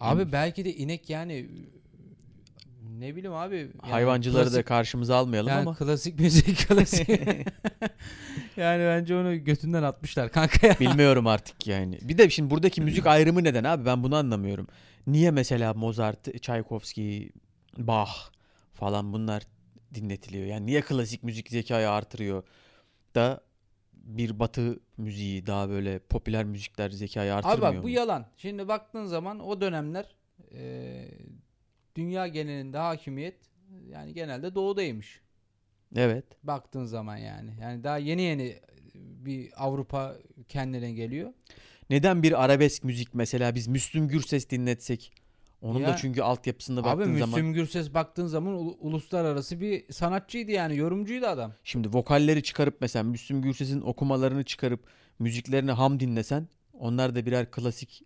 Abi 0.00 0.32
belki 0.32 0.64
de 0.64 0.74
inek 0.74 1.10
yani 1.10 1.46
ne 2.98 3.16
bileyim 3.16 3.34
abi. 3.36 3.56
yani 3.56 3.70
Hayvancıları 3.82 4.46
da 4.46 4.50
klasik- 4.50 4.64
karşımıza 4.68 5.16
almayalım 5.16 5.48
yani 5.50 5.60
ama 5.60 5.74
klasik 5.74 6.20
müzik 6.20 6.58
klasik. 6.68 7.08
yani 8.56 8.82
bence 8.84 9.16
onu 9.16 9.44
götünden 9.44 9.82
atmışlar 9.82 10.32
kanka 10.32 10.66
ya. 10.66 10.80
bilmiyorum 10.80 11.26
artık 11.26 11.66
yani. 11.66 11.98
Bir 12.02 12.18
de 12.18 12.30
şimdi 12.30 12.50
buradaki 12.50 12.80
müzik 12.80 13.06
ayrımı 13.06 13.44
neden 13.44 13.64
abi? 13.64 13.84
Ben 13.86 14.02
bunu 14.02 14.16
anlamıyorum. 14.16 14.66
Niye 15.06 15.30
mesela 15.30 15.74
Mozart, 15.74 16.42
Tchaikovsky, 16.42 17.28
Bach 17.78 18.10
falan 18.74 19.12
bunlar 19.12 19.42
dinletiliyor? 19.94 20.46
Yani 20.46 20.66
niye 20.66 20.80
klasik 20.80 21.22
müzik 21.22 21.48
zekayı 21.50 21.90
artırıyor 21.90 22.42
da 23.14 23.40
bir 23.94 24.38
batı 24.38 24.80
müziği 24.96 25.46
daha 25.46 25.68
böyle 25.68 25.98
popüler 25.98 26.44
müzikler 26.44 26.90
zekayı 26.90 27.32
Abi 27.34 27.38
artırmıyor 27.38 27.74
bak 27.74 27.78
bu 27.82 27.86
mu? 27.86 27.90
yalan. 27.90 28.26
Şimdi 28.36 28.68
baktığın 28.68 29.06
zaman 29.06 29.40
o 29.40 29.60
dönemler 29.60 30.06
e, 30.54 31.04
dünya 31.96 32.26
genelinde 32.26 32.78
hakimiyet 32.78 33.36
yani 33.88 34.14
genelde 34.14 34.54
doğudaymış. 34.54 35.20
Evet. 35.96 36.24
Baktığın 36.42 36.84
zaman 36.84 37.16
yani. 37.16 37.50
Yani 37.60 37.84
daha 37.84 37.98
yeni 37.98 38.22
yeni 38.22 38.56
bir 38.94 39.64
Avrupa 39.64 40.16
kendine 40.48 40.92
geliyor. 40.92 41.32
Neden 41.90 42.22
bir 42.22 42.44
arabesk 42.44 42.84
müzik 42.84 43.14
mesela 43.14 43.54
biz 43.54 43.66
Müslüm 43.68 44.08
Gürses 44.08 44.50
dinletsek? 44.50 45.12
Onun 45.62 45.80
Ya- 45.80 45.88
da 45.88 45.96
çünkü 45.96 46.22
altyapısına 46.22 46.80
Abi 46.80 46.86
baktığın 46.86 47.10
Müslüm 47.10 47.30
zaman 47.30 47.52
Gürses 47.52 47.94
baktığın 47.94 48.26
zaman 48.26 48.54
ulu- 48.54 48.76
uluslararası 48.80 49.60
bir 49.60 49.92
sanatçıydı 49.92 50.50
yani 50.50 50.76
yorumcuydu 50.76 51.26
adam. 51.26 51.52
şimdi 51.64 51.88
vokalleri 51.92 52.42
çıkarıp 52.42 52.76
mesela 52.80 53.02
Müslüm 53.02 53.42
Gürses'in 53.42 53.80
okumalarını 53.80 54.44
çıkarıp 54.44 54.80
müziklerini 55.18 55.72
ham 55.72 56.00
dinlesen 56.00 56.48
onlar 56.72 57.14
da 57.14 57.26
birer 57.26 57.50
klasik 57.50 58.02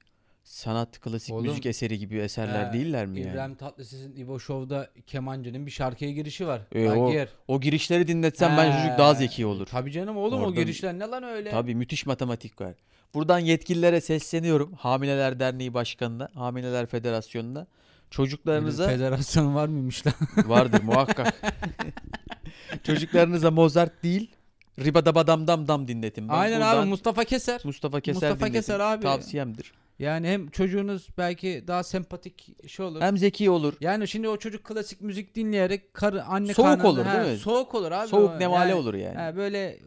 sanat, 0.47 1.01
klasik 1.01 1.35
Oğlum, 1.35 1.47
müzik 1.47 1.67
eseri 1.67 1.99
gibi 1.99 2.17
eserler 2.17 2.69
He, 2.69 2.73
değiller 2.73 3.07
mi 3.07 3.21
İbrahim 3.21 3.37
yani? 3.37 3.57
Tatlıses'in 3.57 4.17
İbo 4.17 4.39
Show'da 4.41 4.91
kemancının 5.07 5.67
bir 5.67 5.71
şarkıya 5.71 6.11
girişi 6.11 6.47
var. 6.47 6.61
E, 6.75 6.89
o-. 6.91 7.27
O 7.49 7.61
girişleri 7.61 8.09
dinletsen 8.09 8.57
ben 8.57 8.83
çocuk 8.83 8.99
daha 8.99 9.15
zeki 9.15 9.47
olur. 9.47 9.67
Tabii 9.67 9.93
canım 9.93 10.17
oğlum 10.17 10.41
o 10.41 10.45
Oradan- 10.45 10.55
girişler 10.55 10.99
ne 10.99 11.05
lan 11.05 11.23
öyle? 11.23 11.51
Tabii 11.51 11.75
müthiş 11.75 12.07
matematik 12.07 12.61
var. 12.61 12.75
Buradan 13.15 13.39
yetkililere 13.39 14.01
sesleniyorum. 14.01 14.73
Hamileler 14.73 15.41
Derneği 15.41 15.75
Başkanı'na, 15.75 16.29
Hamileler 16.35 16.87
Federasyonu'na. 16.87 17.67
Çocuklarınıza 18.11 18.89
Federasyon 18.89 19.55
var 19.55 19.69
mıymış 19.69 20.07
lan? 20.07 20.15
Vardır 20.49 20.83
muhakkak. 20.83 21.35
Çocuklarınıza 22.83 23.51
Mozart 23.51 24.03
değil, 24.03 24.31
Ribadabadam 24.79 25.47
dam 25.47 25.89
dinletin. 25.89 26.29
Ben 26.29 26.35
Aynen 26.35 26.61
abi 26.61 26.89
Mustafa 26.89 27.25
Keser. 27.25 27.61
Mustafa 27.65 28.01
Keser 28.01 28.15
Mustafa 28.15 28.47
dinletin. 28.47 28.53
Keser 28.53 28.81
abi. 28.81 29.03
Tavsiyemdir. 29.03 29.73
Yani 29.99 30.29
hem 30.29 30.49
çocuğunuz 30.51 31.09
belki 31.19 31.65
daha 31.67 31.83
sempatik 31.83 32.69
şey 32.69 32.87
olur. 32.87 33.01
Hem 33.01 33.19
zeki 33.19 33.51
olur. 33.51 33.75
Yani 33.81 34.09
şimdi 34.09 34.29
o 34.29 34.37
çocuk 34.37 34.65
klasik 34.65 35.01
müzik 35.01 35.35
dinleyerek 35.35 35.95
karı 35.95 36.25
anne 36.25 36.55
Soğuk 36.55 36.67
karnında- 36.69 36.89
olur, 36.89 37.05
He, 37.07 37.19
değil 37.21 37.33
mi? 37.33 37.39
Soğuk 37.39 37.75
olur 37.75 37.93
abi. 37.93 38.09
Soğuk 38.09 38.41
nevale 38.41 38.71
Yani- 38.71 38.81
olur 38.81 38.95
yani. 38.95 39.19
he, 39.19 39.37
böyle 39.37 39.79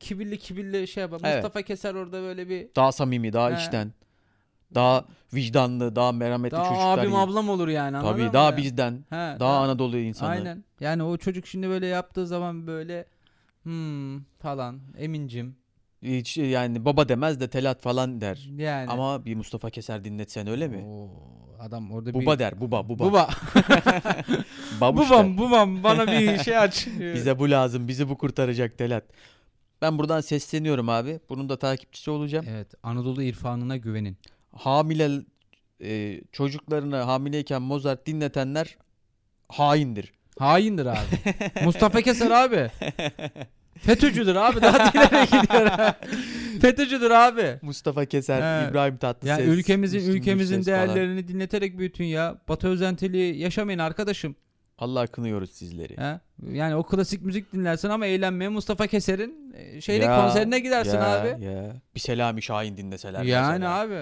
kibirli 0.00 0.38
kibirli 0.38 0.88
şey 0.88 1.00
yapar. 1.00 1.20
Evet. 1.24 1.34
Mustafa 1.34 1.62
Keser 1.62 1.94
orada 1.94 2.22
böyle 2.22 2.48
bir 2.48 2.68
Daha 2.76 2.92
samimi, 2.92 3.32
daha 3.32 3.50
He. 3.50 3.54
içten. 3.62 3.92
Daha 4.74 5.04
vicdanlı, 5.34 5.96
daha 5.96 6.12
merhametli 6.12 6.56
daha 6.56 6.64
çocuklar. 6.68 6.98
abim 6.98 7.10
iyi. 7.10 7.16
ablam 7.16 7.48
olur 7.48 7.68
yani 7.68 7.98
Tabii 8.02 8.32
daha 8.32 8.56
bizden. 8.56 8.92
He, 9.10 9.16
Daha 9.40 9.58
Anadolu 9.58 9.96
insanı. 9.98 10.28
Aynen. 10.28 10.64
Yani 10.80 11.02
o 11.02 11.16
çocuk 11.16 11.46
şimdi 11.46 11.68
böyle 11.68 11.86
yaptığı 11.86 12.26
zaman 12.26 12.66
böyle 12.66 13.06
hmm 13.62 14.20
falan 14.38 14.80
emincim 14.98 15.56
Hiç, 16.02 16.36
yani 16.36 16.84
baba 16.84 17.08
demez 17.08 17.40
de 17.40 17.48
telat 17.50 17.82
falan 17.82 18.20
der. 18.20 18.48
yani. 18.56 18.90
Ama 18.90 19.24
bir 19.24 19.34
Mustafa 19.34 19.70
Keser 19.70 20.04
dinletsen 20.04 20.46
öyle 20.48 20.68
mi? 20.68 20.84
Oo, 20.86 21.08
adam 21.58 21.92
orada 21.92 22.14
Buba 22.14 22.34
bir 22.34 22.38
der, 22.38 22.60
buba, 22.60 22.88
buba. 22.88 23.04
Buba. 23.04 23.28
Babuş 24.80 25.10
der. 25.10 25.16
Bubam 25.16 25.38
bubam 25.38 25.82
bana 25.82 26.06
bir 26.06 26.38
şey 26.38 26.56
aç. 26.58 26.86
Bize 27.14 27.38
bu 27.38 27.50
lazım, 27.50 27.88
bizi 27.88 28.08
bu 28.08 28.18
kurtaracak 28.18 28.78
telat. 28.78 29.04
Ben 29.82 29.98
buradan 29.98 30.20
sesleniyorum 30.20 30.88
abi. 30.88 31.20
Bunun 31.28 31.48
da 31.48 31.58
takipçisi 31.58 32.10
olacağım. 32.10 32.46
Evet 32.48 32.74
Anadolu 32.82 33.22
irfanına 33.22 33.76
güvenin. 33.76 34.16
hamile 34.52 35.10
e, 35.82 36.20
çocuklarına 36.32 37.06
hamileyken 37.06 37.62
Mozart 37.62 38.06
dinletenler 38.06 38.76
haindir. 39.48 40.12
Haindir 40.38 40.86
abi. 40.86 41.34
Mustafa 41.64 42.02
Keser 42.02 42.30
abi. 42.30 42.70
FETÖ'cüdür 43.78 44.36
abi 44.36 44.62
daha 44.62 44.92
dilere 44.92 45.24
gidiyor. 45.24 45.70
FETÖ'cüdür 46.60 47.10
abi. 47.10 47.58
Mustafa 47.62 48.04
Keser, 48.04 48.64
He. 48.64 48.70
İbrahim 48.70 48.96
Tatlıses. 48.96 49.28
Yani 49.38 49.42
ülkemizin 49.42 50.00
Müslüm 50.00 50.16
ülkemizin 50.16 50.56
Gürses 50.56 50.74
falan. 50.74 50.88
değerlerini 50.96 51.28
dinleterek 51.28 51.78
büyütün 51.78 52.04
ya. 52.04 52.36
Batı 52.48 52.68
özentili 52.68 53.18
yaşamayın 53.38 53.78
arkadaşım. 53.78 54.36
Allah 54.78 55.06
kınıyoruz 55.06 55.50
sizleri. 55.50 55.96
Ha? 55.96 56.20
Yani 56.52 56.74
o 56.74 56.82
klasik 56.82 57.22
müzik 57.22 57.52
dinlersin 57.52 57.88
ama 57.88 58.06
eğlenmeye 58.06 58.48
Mustafa 58.48 58.86
Keser'in 58.86 59.54
e, 59.56 59.80
şeyine 59.80 60.04
Ya, 60.04 60.20
konserine 60.22 60.58
gidersin 60.58 60.96
ya, 60.98 61.20
abi. 61.20 61.44
Ya. 61.44 61.72
Bir 61.94 62.00
Selami 62.00 62.42
Şahin 62.42 62.76
dinleseler 62.76 63.22
Yani 63.22 63.48
mesela. 63.58 63.80
abi. 63.80 63.94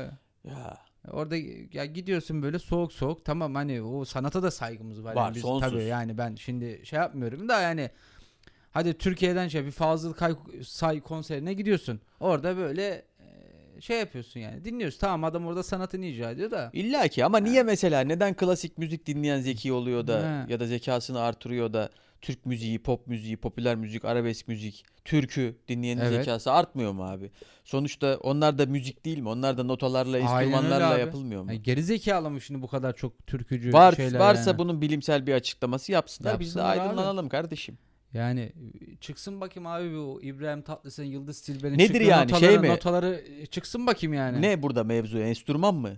Ya. 0.44 0.78
Orada 1.10 1.36
ya 1.72 1.84
gidiyorsun 1.84 2.42
böyle 2.42 2.58
soğuk 2.58 2.92
soğuk 2.92 3.24
tamam 3.24 3.54
hani 3.54 3.82
o 3.82 4.04
sanata 4.04 4.42
da 4.42 4.50
saygımız 4.50 5.04
var. 5.04 5.14
Var, 5.16 5.24
yani 5.24 5.34
biz, 5.34 5.42
sonsuz. 5.42 5.70
Tabii 5.72 5.84
yani 5.84 6.18
ben 6.18 6.34
şimdi 6.34 6.80
şey 6.84 6.98
yapmıyorum 6.98 7.48
da 7.48 7.60
yani 7.60 7.90
hadi 8.70 8.98
Türkiye'den 8.98 9.48
şey 9.48 9.64
bir 9.64 9.70
Fazıl 9.70 10.12
Kay 10.12 10.34
Say 10.64 11.00
konserine 11.00 11.54
gidiyorsun. 11.54 12.00
Orada 12.20 12.56
böyle 12.56 13.04
e, 13.76 13.80
şey 13.80 13.98
yapıyorsun 13.98 14.40
yani 14.40 14.64
dinliyorsun. 14.64 14.98
Tamam 15.00 15.24
adam 15.24 15.46
orada 15.46 15.62
sanatını 15.62 16.04
icra 16.06 16.30
ediyor 16.30 16.50
da. 16.50 16.70
İlla 16.72 17.08
ki 17.08 17.24
ama 17.24 17.38
niye 17.38 17.62
mesela 17.62 18.00
neden 18.00 18.34
klasik 18.34 18.78
müzik 18.78 19.06
dinleyen 19.06 19.40
zeki 19.40 19.72
oluyor 19.72 20.06
da 20.06 20.44
He. 20.46 20.52
ya 20.52 20.60
da 20.60 20.66
zekasını 20.66 21.20
artırıyor 21.20 21.72
da 21.72 21.90
Türk 22.20 22.46
müziği, 22.46 22.78
pop 22.82 23.06
müziği, 23.06 23.36
popüler 23.36 23.76
müzik, 23.76 24.04
arabesk 24.04 24.48
müzik, 24.48 24.84
türkü 25.04 25.56
dinleyenin 25.68 26.00
Evet. 26.00 26.12
zekası 26.24 26.52
artmıyor 26.52 26.92
mu 26.92 27.04
abi? 27.04 27.30
Sonuçta 27.64 28.16
onlar 28.22 28.58
da 28.58 28.66
müzik 28.66 29.04
değil 29.04 29.18
mi? 29.18 29.28
Onlar 29.28 29.58
da 29.58 29.62
notalarla, 29.62 30.18
enstrümanlarla 30.18 30.98
yapılmıyor 30.98 31.42
mu? 31.42 31.50
Yani 31.52 31.62
geri 31.62 31.82
zekalı 31.82 32.30
mı 32.30 32.40
şimdi 32.40 32.62
bu 32.62 32.66
kadar 32.68 32.96
çok 32.96 33.26
türkücü 33.26 33.72
Var, 33.72 33.92
şeyler 33.94 34.18
varsa 34.20 34.50
yani. 34.50 34.58
bunun 34.58 34.80
bilimsel 34.80 35.26
bir 35.26 35.34
açıklaması 35.34 35.92
yapsınlar. 35.92 36.40
Biz 36.40 36.54
de 36.54 36.58
Yapsınlar 36.60 36.76
abi. 36.76 36.80
aydınlanalım 36.80 37.28
kardeşim. 37.28 37.78
Yani 38.14 38.40
e, 38.40 38.96
çıksın 38.96 39.40
bakayım 39.40 39.66
abi 39.66 39.94
bu 39.94 40.20
İbrahim 40.22 40.62
Tatlıses'in 40.62 41.10
Yıldız 41.10 41.40
Tilbe'nin 41.40 41.74
Nedir 41.74 41.86
çıktığı 41.86 42.02
yani, 42.02 42.32
notaları, 42.32 42.50
şey 42.50 42.58
mi? 42.58 42.68
Notaları 42.68 43.24
e, 43.40 43.46
çıksın 43.46 43.86
bakayım 43.86 44.14
yani. 44.14 44.42
Ne 44.42 44.62
burada 44.62 44.84
mevzu? 44.84 45.18
Enstrüman 45.18 45.74
mı? 45.74 45.96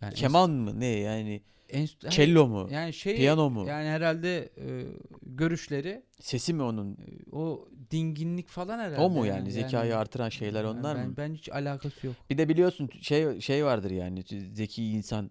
Yani 0.00 0.14
Keman 0.14 0.50
mı? 0.50 0.80
Ne 0.80 0.86
yani? 0.86 1.42
enst- 1.70 2.10
Cello 2.10 2.46
mu? 2.46 2.68
Yani 2.70 2.92
şey 2.92 3.16
Piyano 3.16 3.50
mu? 3.50 3.68
Yani 3.68 3.88
herhalde 3.88 4.50
e, 4.58 4.86
görüşleri 5.22 6.02
Sesi 6.20 6.54
mi 6.54 6.62
onun? 6.62 6.92
e, 6.92 6.96
o 7.32 7.68
dinginlik 7.90 8.48
falan 8.48 8.78
herhalde. 8.78 9.00
O 9.00 9.10
mu 9.10 9.26
yani? 9.26 9.52
Zekayı 9.52 9.96
artıran 9.96 10.28
şeyler 10.28 10.64
Yani 10.64 10.78
onlar 10.78 10.96
ben, 10.96 11.08
mı? 11.08 11.16
Ben 11.16 11.34
hiç 11.34 11.48
alakası 11.48 12.06
yok. 12.06 12.16
Bir 12.30 12.38
de 12.38 12.48
biliyorsun 12.48 12.90
şey 13.00 13.40
şey 13.40 13.64
vardır 13.64 13.90
yani 13.90 14.24
zeki 14.52 14.84
insan 14.84 15.30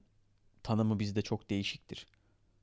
tanımı 0.64 1.00
bizde 1.00 1.22
çok 1.22 1.50
değişiktir. 1.50 2.08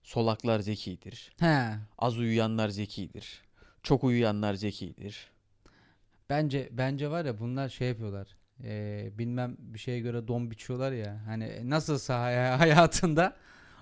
Solaklar 0.03 0.61
zekidir. 0.61 1.33
He. 1.41 1.69
Az 1.99 2.19
uyuyanlar 2.19 2.69
zekidir. 2.69 3.43
Çok 3.83 4.05
uyuyanlar 4.05 4.55
zekidir. 4.55 5.29
Bence 6.31 6.69
bence 6.73 7.11
var 7.11 7.25
ya 7.25 7.39
bunlar 7.39 7.69
şey 7.69 7.89
yapıyorlar. 7.89 8.29
E, 8.65 9.09
bilmem 9.19 9.57
bir 9.59 9.79
şeye 9.79 10.01
göre 10.01 10.29
don 10.29 10.51
biçiyorlar 10.51 10.93
ya. 10.93 11.21
Hani 11.27 11.71
nasılsa 11.71 12.21
hay- 12.23 12.57
hayatında 12.57 13.37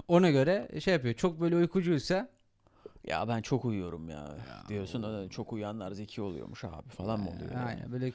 ona 0.09 0.31
göre 0.31 0.81
şey 0.81 0.95
yapıyor. 0.95 1.15
Çok 1.15 1.41
böyle 1.41 1.57
uykucuysa 1.57 2.29
Ya 3.07 3.29
ben 3.29 3.43
çok 3.43 3.65
uyuyorum 3.65 4.09
ya, 4.09 4.29
diyorsun. 4.69 5.03
"Aa, 5.03 5.29
Çok 5.29 5.53
uyuyanlar 5.53 5.93
zeki 5.93 6.23
oluyormuş 6.23 6.65
abi 6.65 6.89
falan 6.89 7.21
mı 7.21 7.31
oluyor? 7.31 7.51
yani? 7.53 7.65
aynen 7.65 7.93
böyle 7.93 8.13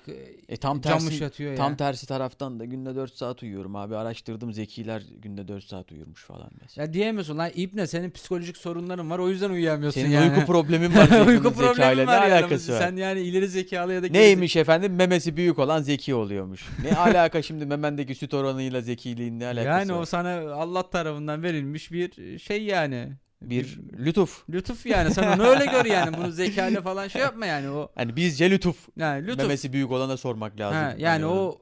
E 0.50 0.58
tam 0.58 0.82
tersi 0.82 1.24
yatıyor 1.24 1.56
tam 1.56 1.72
ya. 1.72 1.78
tersi 1.78 2.08
taraftan 2.08 2.60
da 2.60 2.66
günde 2.66 2.96
4 2.96 3.14
saat 3.14 3.44
uyuyorum 3.44 3.76
abi. 3.76 3.96
Araştırdım 3.96 4.54
zekiler 4.54 5.04
günde 5.22 5.48
4 5.48 5.64
saat 5.64 5.92
uyurmuş 5.92 6.24
falan 6.24 6.50
mesela. 6.62 6.86
Ya 6.86 6.94
diyemiyorsun 6.94 7.38
lan 7.38 7.52
İbne 7.56 7.88
senin 7.88 8.10
psikolojik 8.12 8.58
sorunların 8.58 9.10
var 9.10 9.20
o 9.20 9.30
yüzden 9.30 9.50
uyuyamıyorsun 9.50 10.02
Senin 10.02 10.12
yani. 10.14 10.34
uyku 10.36 10.46
problemin 10.52 10.96
var 10.96 11.28
uyku 11.28 11.50
zekayla 11.50 11.74
problemi 11.74 11.98
ne 12.02 12.06
var 12.06 12.22
yani. 12.28 12.34
alakası 12.34 12.74
var? 12.74 12.80
Sen 12.80 12.96
yani 12.96 13.20
ileri 13.22 13.48
zekalı 13.48 13.94
ya 13.94 14.04
da 14.04 14.08
Neymiş 14.08 14.56
efendim? 14.56 14.96
Memesi 14.96 15.38
büyük 15.38 15.60
olan 15.60 15.82
zeki 15.82 16.16
oluyormuş. 16.16 16.66
Ne 16.84 16.96
alaka 16.98 17.42
şimdi 17.42 17.66
memendeki 17.66 18.16
süt 18.16 18.34
oranıyla 18.34 18.82
zekiliğin 18.82 19.40
ne 19.40 19.46
alakası 19.46 19.68
Yani 19.68 19.94
var? 19.94 20.02
o 20.02 20.06
sana 20.06 20.54
Allah 20.54 20.90
tarafından 20.90 21.44
verilmiş 21.44 21.92
bir 21.92 22.40
şey 22.40 22.64
yani. 22.64 23.10
Bir 23.50 23.80
lütuf. 23.98 24.50
Lütuf 24.50 24.86
yani 24.86 25.14
sen 25.14 25.38
onu 25.38 25.44
öyle 25.44 25.66
gör 25.66 25.86
yani. 25.86 26.18
Bunu 26.18 26.32
zekayla 26.32 26.82
falan 26.82 27.08
şey 27.08 27.22
yapma 27.22 27.46
yani 27.46 27.70
o. 27.70 27.92
Hani 27.96 28.16
bizce 28.16 28.52
lütuf. 28.52 28.90
Yani 28.98 29.28
lütuf. 29.28 29.38
Memesi 29.38 29.74
büyük 29.74 29.92
olana 29.92 30.18
sormak 30.18 30.60
lazım. 30.60 30.78
Ha, 30.78 30.96
yani 30.98 31.24
Hani 31.24 31.26
o 31.26 31.62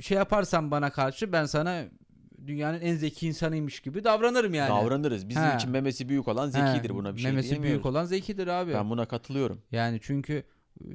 şey 0.00 0.16
yaparsan 0.16 0.70
bana 0.70 0.90
karşı 0.90 1.32
ben 1.32 1.44
sana 1.44 1.84
dünyanın 2.46 2.80
en 2.80 2.94
zeki 2.94 3.26
insanıymış 3.26 3.80
gibi 3.80 4.04
davranırım 4.04 4.54
yani. 4.54 4.68
davranırız. 4.68 5.28
Bizim 5.28 5.42
Ha. 5.42 5.54
için 5.56 5.70
memesi 5.70 6.08
büyük 6.08 6.28
olan 6.28 6.50
Ha, 6.50 6.72
zekidir 6.72 6.94
buna 6.94 7.16
bir 7.16 7.20
şey 7.20 7.30
Memesi 7.30 7.62
büyük 7.62 7.86
olan 7.86 8.04
zekidir 8.04 8.46
abi. 8.46 8.72
Ben 8.74 8.90
buna 8.90 9.06
katılıyorum. 9.06 9.62
Yani 9.72 9.98
çünkü 10.02 10.44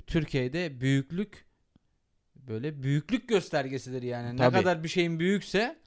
Türkiye'de 0.07 0.81
büyüklük 0.81 1.45
böyle 2.35 2.83
büyüklük 2.83 3.29
göstergesidir 3.29 4.01
yani. 4.03 4.37
Tabii. 4.37 4.55
Ne 4.55 4.59
kadar 4.59 4.83
bir 4.83 4.89
şeyin 4.89 5.19
büyükse 5.19 5.80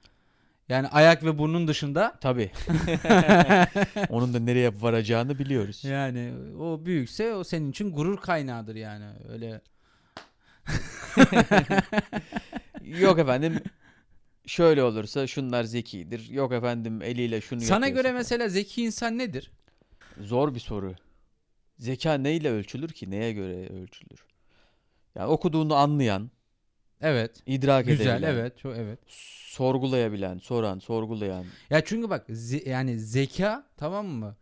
yani 0.69 0.89
ayak 0.89 1.25
ve 1.25 1.39
burnun 1.39 1.69
dışında 1.69 2.19
Tabii. 2.21 2.51
Onun 4.09 4.35
da 4.35 4.39
nereye 4.39 4.81
varacağını 4.83 5.39
biliyoruz. 5.39 5.85
yani 5.85 6.33
o 6.61 6.87
büyükse 6.87 7.35
o 7.35 7.45
senin 7.45 7.71
için 7.71 7.93
gurur 7.93 8.17
kaynağıdır 8.17 8.75
yani. 8.75 9.05
Öyle 9.33 9.61
Yok 12.85 13.19
efendim 13.19 13.61
şöyle 14.47 14.83
olursa 14.83 15.27
şunlar 15.27 15.65
zekidir. 15.65 16.29
Yok 16.29 16.53
efendim 16.53 17.03
eliyle 17.03 17.41
şunu 17.41 17.61
sana 17.61 17.89
göre 17.89 18.03
falan. 18.03 18.15
mesela 18.15 18.49
zeki 18.49 18.83
insan 18.83 19.19
nedir? 19.19 19.51
Zor 20.21 20.55
bir 20.55 20.61
soru. 20.61 20.95
Zeka 21.79 22.15
neyle 22.15 22.51
ölçülür 22.51 22.89
ki? 22.89 23.11
Neye 23.11 23.33
göre 23.33 23.69
ölçülür? 23.69 24.25
Yani 25.15 25.27
okuduğunu 25.27 25.75
anlayan, 25.75 26.31
Evet. 27.05 27.31
idrak 27.47 27.87
Güzel 27.87 28.07
edebilen, 28.07 28.33
evet. 28.33 28.59
Çok 28.59 28.77
evet. 28.77 28.99
sorgulayabilen, 29.07 30.39
soran, 30.39 30.79
sorgulayan. 30.79 31.45
Ya 31.71 31.85
çünkü 31.85 32.11
bak 32.11 32.29
ze- 32.29 32.69
yani 32.69 32.99
zeka 32.99 33.67
tamam 33.77 34.07
mı? 34.07 34.37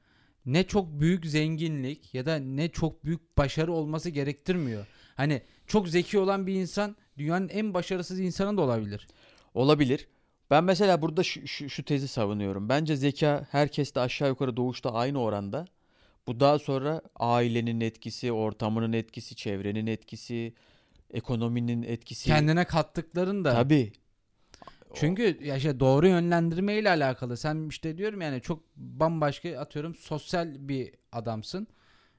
Ne 0.47 0.65
çok 0.65 1.01
büyük 1.01 1.27
zenginlik 1.27 2.15
ya 2.15 2.27
da 2.27 2.37
ne 2.37 2.69
çok 2.69 3.05
büyük 3.05 3.39
başarı 3.39 3.73
olması 3.73 4.11
gerektirmiyor. 4.11 4.87
Hani 5.15 5.43
çok 5.67 5.89
zeki 5.89 6.19
olan 6.19 6.47
bir 6.47 6.55
insan 6.55 6.97
dünyanın 7.19 7.49
en 7.49 7.75
başarısız 7.75 8.21
insanı 8.21 8.57
da 8.57 8.63
olabilir. 8.63 9.07
Olabilir. 9.55 10.09
Ben 10.51 10.65
mesela 10.65 11.03
burada 11.03 11.23
şu, 11.23 11.47
şu, 11.47 11.71
şu 11.71 11.85
tezi 11.85 12.09
savunuyorum. 12.09 12.69
Bence 12.69 12.97
zeka 12.97 13.47
herkeste 13.51 14.01
aşağı 14.01 14.29
yukarı 14.29 14.57
doğuşta 14.57 14.93
aynı 14.93 15.21
oranda. 15.21 15.67
Bu 16.27 16.41
daha 16.41 16.59
sonra 16.59 17.03
ailenin 17.17 17.81
etkisi, 17.81 18.33
ortamının 18.33 18.93
etkisi, 18.93 19.35
çevrenin 19.37 19.87
etkisi, 19.87 20.55
ekonominin 21.13 21.83
etkisi. 21.83 22.27
Kendine 22.27 22.65
kattıkların 22.65 23.45
da. 23.45 23.53
Tabii. 23.53 23.93
Çünkü 24.95 25.39
ya 25.45 25.57
işte 25.57 25.81
doğru 25.81 26.09
yönlendirme 26.09 26.75
ile 26.75 26.89
alakalı. 26.91 27.37
Sen 27.37 27.69
işte 27.69 27.99
diyorum 27.99 28.21
yani 28.21 28.41
çok 28.41 28.63
bambaşka 28.77 29.59
atıyorum 29.59 29.95
sosyal 29.95 30.69
bir 30.69 30.95
adamsın. 31.13 31.67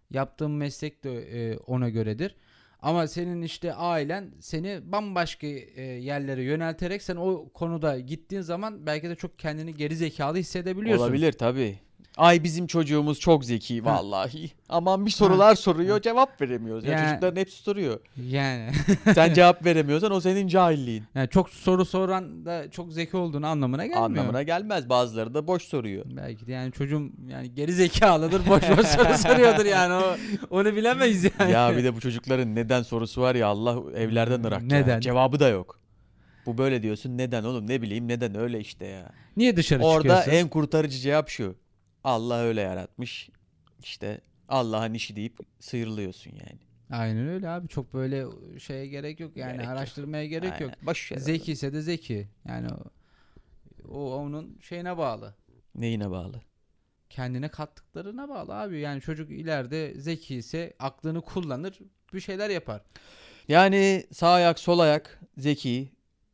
Yaptığın 0.10 0.52
meslek 0.52 1.04
de 1.04 1.22
e, 1.22 1.58
ona 1.58 1.90
göredir. 1.90 2.36
Ama 2.80 3.08
senin 3.08 3.42
işte 3.42 3.74
ailen 3.74 4.34
seni 4.40 4.92
bambaşka 4.92 5.48
e, 5.48 5.82
yerlere 5.82 6.44
yönelterek 6.44 7.02
sen 7.02 7.16
o 7.16 7.50
konuda 7.50 8.00
gittiğin 8.00 8.42
zaman 8.42 8.86
belki 8.86 9.10
de 9.10 9.16
çok 9.16 9.40
kendini 9.40 9.74
geri 9.74 9.96
zekalı 9.96 10.38
hissedebiliyorsun. 10.38 11.04
Olabilir 11.04 11.32
tabii. 11.32 11.80
Ay 12.18 12.44
bizim 12.44 12.68
çocuğumuz 12.68 13.20
çok 13.20 13.46
zeki 13.46 13.86
vallahi. 13.86 14.52
Aman 14.70 15.06
bir 15.06 15.12
sorular 15.12 15.56
soruyor 15.56 16.02
cevap 16.02 16.42
veremiyoruz. 16.42 16.84
Ya 16.86 16.92
Ya- 16.92 17.10
çocukların 17.10 17.36
hepsi 17.42 17.64
soruyor. 17.64 18.00
Yani. 18.30 18.72
Sen 19.16 19.34
cevap 19.34 19.66
veremiyorsan 19.66 20.12
o 20.12 20.22
senin 20.22 20.48
cahilliğin. 20.48 21.04
yani 21.16 21.30
çok 21.30 21.50
soru 21.50 21.86
soran 21.86 22.46
da 22.46 22.72
çok 22.72 22.94
zeki 22.94 23.18
olduğunu 23.18 23.48
anlamına 23.48 23.86
gelmiyor. 23.86 24.04
Anlamına 24.06 24.44
gelmez. 24.44 24.90
Bazıları 24.90 25.34
da 25.34 25.48
boş 25.48 25.64
soruyor. 25.64 26.06
Belki 26.18 26.48
de 26.48 26.52
yani 26.52 26.72
çocuğum 26.72 27.10
yani 27.30 27.56
geri 27.56 27.74
zekalıdır 27.74 28.42
boş 28.48 28.62
boş 28.78 28.88
soru 28.88 29.18
soruyordur 29.18 29.66
yani 29.66 29.94
o 29.94 30.16
onu 30.50 30.76
bilemeyiz 30.76 31.24
yani. 31.40 31.52
ya 31.52 31.78
bir 31.78 31.84
de 31.84 31.96
bu 31.96 32.00
çocukların 32.00 32.56
neden 32.56 32.82
sorusu 32.84 33.22
var 33.22 33.36
ya 33.36 33.48
Allah 33.48 33.78
evlerden 33.96 34.44
ırak 34.44 34.62
ya. 34.62 34.68
Neden? 34.68 35.00
Cevabı 35.00 35.40
da 35.40 35.50
yok. 35.50 35.80
Bu 36.46 36.58
böyle 36.58 36.84
diyorsun 36.84 37.18
neden 37.18 37.44
oğlum 37.44 37.68
ne 37.70 37.82
bileyim 37.82 38.08
neden 38.08 38.36
öyle 38.38 38.60
işte 38.60 38.86
ya. 38.86 39.12
Niye 39.38 39.56
dışarı 39.58 39.84
Orada 39.84 39.98
çıkıyorsun? 40.18 40.32
en 40.32 40.48
kurtarıcı 40.50 40.98
cevap 40.98 41.30
şu. 41.30 41.56
Allah 42.04 42.36
öyle 42.40 42.62
yaratmış. 42.62 43.30
İşte 43.84 44.22
Allah'ın 44.50 44.94
işi 44.94 45.16
deyip 45.16 45.40
sıyrılıyorsun 45.60 46.32
yani. 46.32 46.60
Aynen 46.92 47.28
öyle 47.28 47.50
abi 47.50 47.68
çok 47.68 47.94
böyle 47.94 48.26
şeye 48.60 48.88
gerek 48.88 49.20
yok 49.20 49.38
yani 49.38 49.52
Gerek 49.54 49.66
yok. 49.66 49.72
araştırmaya 49.78 50.26
gerek 50.26 50.62
yok. 50.62 50.72
Aynen. 50.74 50.86
Boş 50.86 51.12
ver. 51.12 51.18
Zeki 51.18 51.52
ise 51.52 51.74
de 51.74 51.82
zeki. 51.82 52.28
Yani 52.48 52.68
o, 52.74 52.84
o 53.90 54.16
onun 54.16 54.58
şeyine 54.62 54.98
bağlı. 54.98 55.36
Neyine 55.76 56.12
bağlı? 56.12 56.42
Kendine 57.10 57.50
kattıklarına 57.50 58.30
bağlı 58.30 58.56
abi. 58.56 58.80
Yani 58.80 59.02
çocuk 59.02 59.32
ileride 59.32 59.94
zeki 60.02 60.36
ise 60.36 60.74
aklını 60.80 61.22
kullanır 61.22 61.80
bir 62.14 62.20
şeyler 62.20 62.50
yapar. 62.50 62.82
Yani 63.48 64.06
sağ 64.12 64.30
ayak 64.32 64.60
sol 64.60 64.80
ayak 64.80 65.20
zeki 65.38 65.90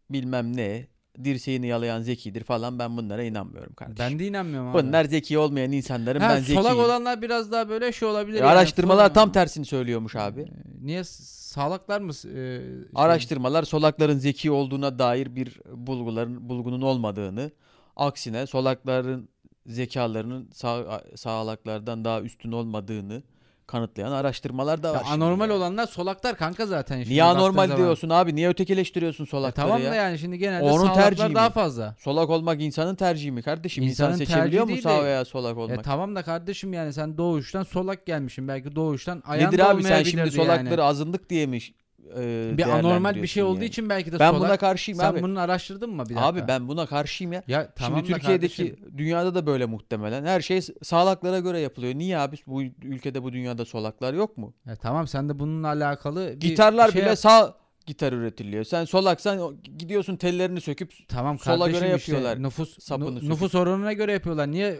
bilmem 0.09 0.57
ne 0.57 0.87
dirseğini 1.23 1.67
yalayan 1.67 2.01
zekidir 2.01 2.43
falan 2.43 2.79
ben 2.79 2.97
bunlara 2.97 3.23
inanmıyorum 3.23 3.73
kardeşim. 3.73 4.05
Ben 4.11 4.19
de 4.19 4.27
inanmıyorum 4.27 4.69
abi. 4.69 4.83
Bunlar 4.87 5.05
zeki 5.05 5.37
olmayan 5.37 5.71
insanların 5.71 6.19
ha, 6.19 6.29
ben 6.29 6.39
zeki. 6.39 6.53
solak 6.53 6.77
olanlar 6.77 7.21
biraz 7.21 7.51
daha 7.51 7.69
böyle 7.69 7.91
şey 7.91 8.07
olabilir. 8.07 8.35
E, 8.35 8.39
yani. 8.39 8.47
Araştırmalar 8.49 9.13
tam 9.13 9.31
tersini 9.31 9.65
söylüyormuş 9.65 10.15
abi. 10.15 10.41
Ee, 10.41 10.47
Niye 10.81 11.03
sağlaklar 11.03 12.01
mı? 12.01 12.11
e, 12.11 12.13
şey- 12.21 12.61
Araştırmalar 12.95 13.63
solakların 13.63 14.17
zeki 14.17 14.51
olduğuna 14.51 14.99
dair 14.99 15.35
bir 15.35 15.59
bulguların 15.73 16.49
bulgunun 16.49 16.81
olmadığını, 16.81 17.51
aksine 17.95 18.47
solakların 18.47 19.29
zekalarının 19.67 20.49
sağ, 20.53 21.03
sağlaklardan 21.15 22.05
daha 22.05 22.21
üstün 22.21 22.51
olmadığını 22.51 23.23
kanıtlayan 23.69 24.11
araştırmalar 24.11 24.83
da 24.83 24.87
Ya 24.87 24.93
var. 24.93 25.03
şimdi 25.11 25.23
anormal 25.23 25.49
yani. 25.49 25.57
olanlar 25.57 25.87
solaklar 25.87 26.37
kanka 26.37 26.65
zaten. 26.65 26.99
Niye 26.99 27.23
anormal 27.23 27.67
zaman. 27.67 27.77
diyorsun 27.77 28.09
abi? 28.09 28.35
Niye 28.35 28.49
ötekileştiriyorsun 28.49 29.23
E 29.23 29.27
solakları 29.27 29.65
tamam 29.67 29.83
ya? 29.83 29.91
da 29.91 29.95
yani 29.95 30.19
şimdi 30.19 30.37
genelde 30.37 30.63
Onun 30.63 30.77
sağlaklar 30.83 31.03
tercihi 31.09 31.35
daha 31.35 31.47
mi? 31.47 31.53
fazla. 31.53 31.95
Solak 31.99 32.29
olmak 32.29 32.61
insanın 32.61 32.95
tercihi 32.95 33.31
mi 33.31 33.41
kardeşim? 33.41 33.83
İnsan 33.83 33.91
İnsanın 34.11 34.17
seçebiliyor 34.25 34.67
tercihi 34.67 34.87
mu 34.87 34.91
sağ 34.91 35.03
veya 35.03 35.25
solak 35.25 35.57
E 35.57 35.59
olmak? 35.59 35.83
tamam 35.83 36.15
da 36.15 36.21
kardeşim 36.23 36.73
yani 36.73 36.93
sen 36.93 37.17
doğuştan 37.17 37.63
solak 37.63 38.05
gelmişsin. 38.05 38.47
Belki 38.47 38.75
doğuştan 38.75 39.23
ayağın 39.25 39.47
Nedir 39.53 39.59
abi 39.59 39.83
sen 39.83 40.03
şimdi 40.03 40.21
olmayabilirdi 40.21 40.31
solakları 40.35 40.69
yani. 40.81 40.83
azınlık 40.83 41.29
diyemiş 41.29 41.73
e, 42.17 42.57
bir 42.57 42.63
anormal 42.69 43.15
bir 43.15 43.27
şey 43.27 43.43
olduğu 43.43 43.55
yani. 43.55 43.65
için 43.65 43.89
belki 43.89 44.11
de 44.11 44.19
ben 44.19 44.31
solak. 44.31 44.41
buna 44.47 44.57
karşıyım 44.57 44.99
sen 44.99 45.05
abi. 45.11 45.21
bunu 45.21 45.39
araştırdın 45.39 45.89
mı 45.89 46.03
bir 46.03 46.09
dakika? 46.09 46.25
Abi 46.25 46.47
ben 46.47 46.67
buna 46.67 46.85
karşıyım 46.85 47.33
ya. 47.33 47.43
ya 47.47 47.71
tamam 47.75 47.99
Şimdi 47.99 48.13
Türkiye'deki 48.13 48.57
kardeşim, 48.67 48.97
dünyada 48.97 49.35
da 49.35 49.45
böyle 49.45 49.65
muhtemelen. 49.65 50.25
Her 50.25 50.41
şey 50.41 50.61
sağlaklara 50.83 51.39
göre 51.39 51.59
yapılıyor. 51.59 51.95
Niye 51.95 52.17
abi 52.17 52.35
bu 52.47 52.61
ülkede 52.83 53.23
bu 53.23 53.33
dünyada 53.33 53.65
solaklar 53.65 54.13
yok 54.13 54.37
mu? 54.37 54.53
ya 54.65 54.75
tamam 54.75 55.07
sen 55.07 55.29
de 55.29 55.39
bununla 55.39 55.67
alakalı 55.67 56.27
bir 56.27 56.39
Gitarlar 56.39 56.91
şey 56.91 57.01
bile 57.01 57.09
yap- 57.09 57.17
sağ 57.19 57.55
gitar 57.85 58.13
üretiliyor. 58.13 58.63
Sen 58.63 58.85
solaksan 58.85 59.57
gidiyorsun 59.77 60.15
tellerini 60.15 60.61
söküp 60.61 60.93
Tamam 61.07 61.39
sola 61.39 61.57
kardeşim 61.65 61.85
göre 61.87 61.97
işte 61.97 62.11
yapıyorlar. 62.11 62.43
nüfus 62.43 62.79
Sapını 62.79 63.29
nüfus 63.29 63.55
oranına 63.55 63.93
göre 63.93 64.11
yapıyorlar. 64.11 64.51
Niye 64.51 64.79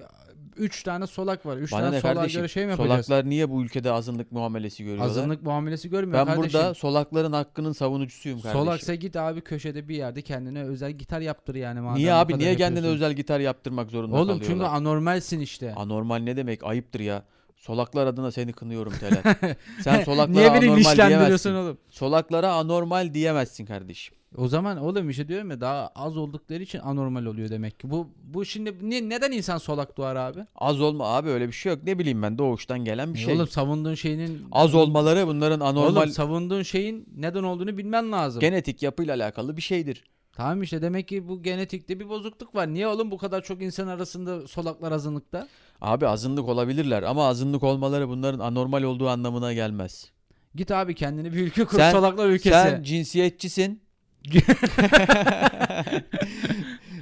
3 0.60 0.84
tane 0.84 1.08
solak 1.08 1.46
var? 1.46 1.58
3 1.58 1.72
bana 1.72 1.82
tane 1.82 1.96
ne 1.96 2.02
solağa 2.02 2.14
kardeşim? 2.14 2.40
göre 2.40 2.48
şey 2.48 2.66
mi 2.66 2.72
yapacağız? 2.72 3.06
Solaklar 3.06 3.30
niye 3.30 3.50
bu 3.50 3.64
ülkede 3.64 3.92
azınlık 3.92 4.32
muamelesi 4.32 4.84
görüyorlar? 4.84 5.06
Azınlık 5.06 5.44
muamelesi 5.44 5.90
görmüyor 5.90 6.28
ben 6.28 6.36
kardeşim. 6.36 6.60
burada 6.60 6.74
solakların 6.74 7.32
hakkının 7.34 7.72
savunucusuyum 7.72 8.42
kardeşim. 8.42 8.66
Solaksa 8.66 8.96
git 8.96 9.16
abi 9.16 9.42
köşede 9.42 9.88
bir 9.88 9.96
yerde 9.96 10.22
kendine 10.22 10.64
özel 10.64 10.92
gitar 10.92 11.22
yaptır 11.22 11.56
yani. 11.56 11.82
madem 11.82 11.96
niye 11.98 12.14
abi 12.14 12.38
niye 12.40 12.56
kendine 12.56 12.78
yapıyorsun. 12.78 12.96
özel 12.96 13.14
gitar 13.14 13.40
yaptırmak 13.40 13.92
zorunda 13.92 14.16
Oğlum 14.16 14.28
kalıyorlar? 14.28 14.48
çünkü 14.48 14.66
anormalsin 14.66 15.40
işte. 15.40 15.74
Anormal 15.76 16.18
ne 16.18 16.38
demek? 16.38 16.64
Ayıptır 16.64 17.00
ya. 17.00 17.24
Solaklar 17.60 18.08
adına 18.08 18.32
seni 18.32 18.54
kınıyorum 18.54 18.94
Telat. 19.00 19.38
Sen 19.82 20.04
solaklara 20.04 20.40
Niye 20.40 20.54
beni 20.54 20.72
anormal 20.72 20.96
diyemezsin. 21.10 21.54
oğlum? 21.54 21.78
Solaklara 21.90 22.54
anormal 22.54 23.14
diyemezsin 23.14 23.66
kardeşim. 23.66 24.16
O 24.38 24.48
zaman 24.48 24.78
oğlum 24.78 25.10
işte 25.10 25.28
diyorum 25.28 25.52
ya 25.52 25.62
daha 25.62 25.88
az 25.88 26.18
oldukları 26.18 26.64
için 26.64 26.80
anormal 26.80 27.26
oluyor 27.26 27.50
demek 27.50 27.80
ki. 27.80 27.92
Bu 27.92 28.10
bu 28.24 28.46
şimdi 28.46 28.90
niye, 28.90 29.10
neden 29.10 29.32
insan 29.32 29.58
solak 29.58 29.98
doğar 29.98 30.16
abi? 30.16 30.40
Az 30.56 30.82
olma 30.82 31.06
abi 31.16 31.30
öyle 31.30 31.48
bir 31.48 31.52
şey 31.54 31.72
yok. 31.72 31.84
Ne 31.84 32.00
bileyim 32.00 32.22
ben 32.22 32.38
doğuştan 32.38 32.80
gelen 32.86 33.14
bir 33.14 33.20
E 33.20 33.22
şey. 33.22 33.36
Oğlum 33.36 33.48
savunduğun 33.48 33.96
şeyinin 33.96 34.46
Az 34.52 34.76
olmaları 34.76 35.28
bunların 35.28 35.60
anormal 35.60 36.02
Oğlum 36.02 36.10
savunduğun 36.10 36.62
şeyin 36.64 37.06
neden 37.18 37.44
olduğunu 37.44 37.78
bilmen 37.78 38.12
lazım. 38.12 38.40
genetik 38.40 38.84
yapıyla 38.84 39.16
alakalı 39.16 39.58
bir 39.58 39.62
şeydir. 39.62 40.04
Tamam 40.40 40.62
işte 40.64 40.82
demek 40.82 41.08
ki 41.08 41.28
bu 41.28 41.44
genetikte 41.44 42.00
bir 42.00 42.10
bozukluk 42.10 42.56
var. 42.56 42.74
Niye 42.74 42.88
oğlum 42.88 43.12
bu 43.12 43.18
kadar 43.18 43.44
çok 43.44 43.62
insan 43.62 43.88
arasında 43.88 44.48
solaklar 44.48 44.92
azınlıkta? 44.92 45.48
Abi 45.82 46.08
azınlık 46.08 46.48
olabilirler 46.48 47.04
ama 47.04 47.28
azınlık 47.28 47.64
olmaları 47.64 48.10
bunların 48.10 48.40
anormal 48.40 48.84
olduğu 48.84 49.10
anlamına 49.10 49.54
gelmez. 49.54 50.12
Git 50.56 50.72
abi 50.72 50.96
kendini 50.96 51.34
bir 51.34 51.38
ülke 51.38 51.66
kur 51.66 51.78
Sen- 51.78 51.92
solaklar 51.92 52.28
ülkesi. 52.30 52.50
Sen 52.50 52.84
cinsiyetçisin. 52.84 53.82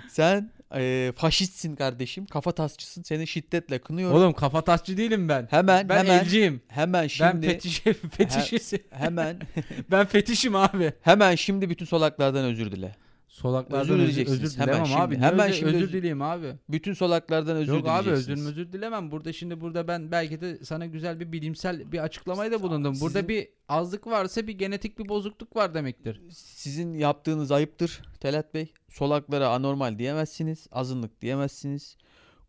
Sen 0.09 0.51
e, 0.75 1.13
faşistsin 1.15 1.75
kardeşim. 1.75 2.25
Kafa 2.25 2.51
tasçısın. 2.51 3.03
Seni 3.03 3.27
şiddetle 3.27 3.79
kınıyorum. 3.79 4.17
Oğlum 4.17 4.33
kafa 4.33 4.61
tasçı 4.61 4.97
değilim 4.97 5.29
ben. 5.29 5.47
hemen 5.49 5.89
ben 5.89 5.97
hemen 5.97 6.19
elciyim. 6.19 6.61
hemen 6.67 7.03
Ben 7.03 7.07
şimdi 7.07 7.47
fetiş 7.47 7.81
fetişisi. 8.17 8.83
hemen 8.89 9.39
ben 9.91 10.05
fetişim 10.05 10.55
abi. 10.55 10.93
hemen 11.01 11.35
şimdi 11.35 11.69
bütün 11.69 11.85
solaklardan 11.85 12.45
özür 12.45 12.71
dile. 12.71 12.95
Solaklardan 13.41 13.79
Özür 13.81 13.93
özür, 13.93 14.03
dileyeceksiniz. 14.03 14.43
özür 14.43 14.57
Hemen 14.59 14.73
dilemem 14.73 14.85
şimdi, 14.87 15.01
abi. 15.01 15.15
hemen 15.15 15.27
Hemen 15.27 15.51
şimdi 15.51 15.69
özür 15.75 15.83
özür- 15.83 15.93
dileyeyim 15.93 16.21
abi. 16.21 16.53
Bütün 16.69 16.93
solaklardan 16.93 17.55
özür 17.57 17.73
Yok 17.73 17.87
abi 17.87 18.09
özür 18.09 18.33
özür 18.33 18.73
dilemem. 18.73 19.11
Burada 19.11 19.33
şimdi 19.33 19.61
burada 19.61 19.87
ben 19.87 20.11
belki 20.11 20.41
de 20.41 20.65
sana 20.65 20.85
güzel 20.85 21.19
bir 21.19 21.31
bilimsel 21.31 21.91
bir 21.91 21.99
açıklamayı 22.03 22.51
da 22.51 22.61
bulundum. 22.61 22.93
Burada 23.01 23.13
Sizin- 23.19 23.27
bir 23.27 23.47
azlık 23.69 24.07
varsa 24.07 24.47
bir 24.47 24.53
genetik 24.53 24.99
bir 24.99 25.09
bozukluk 25.09 25.55
var 25.55 25.73
demektir. 25.73 26.21
Sizin 26.31 26.93
yaptığınız 26.93 27.51
ayıptır 27.51 28.01
Telat 28.19 28.53
Bey. 28.53 28.73
Solaklara 28.89 29.49
anormal 29.49 29.99
diyemezsiniz. 29.99 30.67
Azınlık 30.71 31.21
diyemezsiniz. 31.21 31.97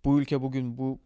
Bu 0.05 0.20
ülke 0.20 0.42
bugün 0.42 0.79
bu 0.79 1.01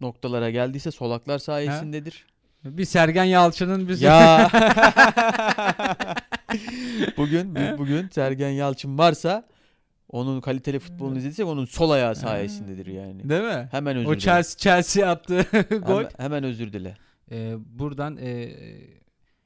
noktalara 0.00 0.50
geldiyse 0.50 0.90
solaklar 0.90 1.38
sayesindedir. 1.38 2.26
Bir 2.76 2.84
Sergen 2.84 3.24
Yalçın'ın 3.24 3.88
bir 3.88 4.00
Ya 4.00 4.50
bugün 7.16 7.54
bu- 7.56 7.78
bugün 7.78 8.08
Sergen 8.08 8.48
Yalçın 8.50 8.98
varsa 8.98 9.48
onun 10.08 10.40
kaliteli 10.40 10.78
futbolunu 10.78 11.18
izlediysek 11.18 11.46
onun 11.46 11.64
sol 11.64 11.90
ayağı 11.90 12.16
sayesindedir 12.16 12.86
yani. 12.86 13.28
değil 13.28 13.42
mi? 13.42 13.68
Hemen 13.70 13.96
özür 13.96 14.08
O 14.08 14.12
dile. 14.12 14.20
Chelsea 14.20 14.58
Chelsea 14.58 15.10
attığı 15.10 15.42
gol. 15.86 15.98
Hemen, 15.98 16.10
hemen 16.18 16.44
özür 16.44 16.72
dile. 16.72 16.96
Ee, 17.30 17.54
buradan 17.66 18.16
e, 18.16 18.52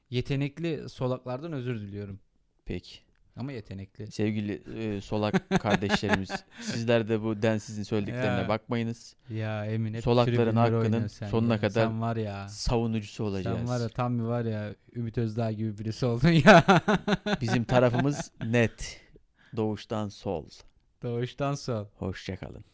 yetenekli 0.09 0.89
solaklardan 0.89 1.53
özür 1.53 1.81
diliyorum. 1.81 2.19
Peki. 2.65 2.95
Ama 3.35 3.51
yetenekli. 3.51 4.11
Sevgili 4.11 4.61
e, 4.79 5.01
solak 5.01 5.49
kardeşlerimiz 5.61 6.29
sizler 6.61 7.09
de 7.09 7.21
bu 7.23 7.41
densizin 7.41 7.83
söylediklerine 7.83 8.41
Ya. 8.41 8.47
bakmayınız. 8.47 9.15
Ya 9.29 9.65
Emin 9.65 9.93
hep 9.93 10.03
Solakların 10.03 10.55
hakkının 10.55 11.07
sonuna 11.07 11.53
ya. 11.53 11.59
kadar 11.59 11.85
Sen 11.87 12.01
var 12.01 12.15
ya. 12.15 12.49
Savunucusu 12.49 13.23
olacağız. 13.23 13.57
Sen 13.57 13.67
var 13.67 13.79
ya 13.79 13.89
tam 13.89 14.19
bir 14.19 14.23
var 14.23 14.45
ya 14.45 14.75
Ümit 14.95 15.17
Özdağ 15.17 15.51
gibi 15.51 15.77
birisi 15.77 16.05
oldun 16.05 16.29
ya. 16.45 16.63
Bizim 17.41 17.63
tarafımız 17.63 18.31
net. 18.45 19.01
Doğuştan 19.55 20.09
sol. 20.09 20.45
Doğuştan 21.03 21.55
sol. 21.55 21.85
Hoşçakalın. 21.97 22.65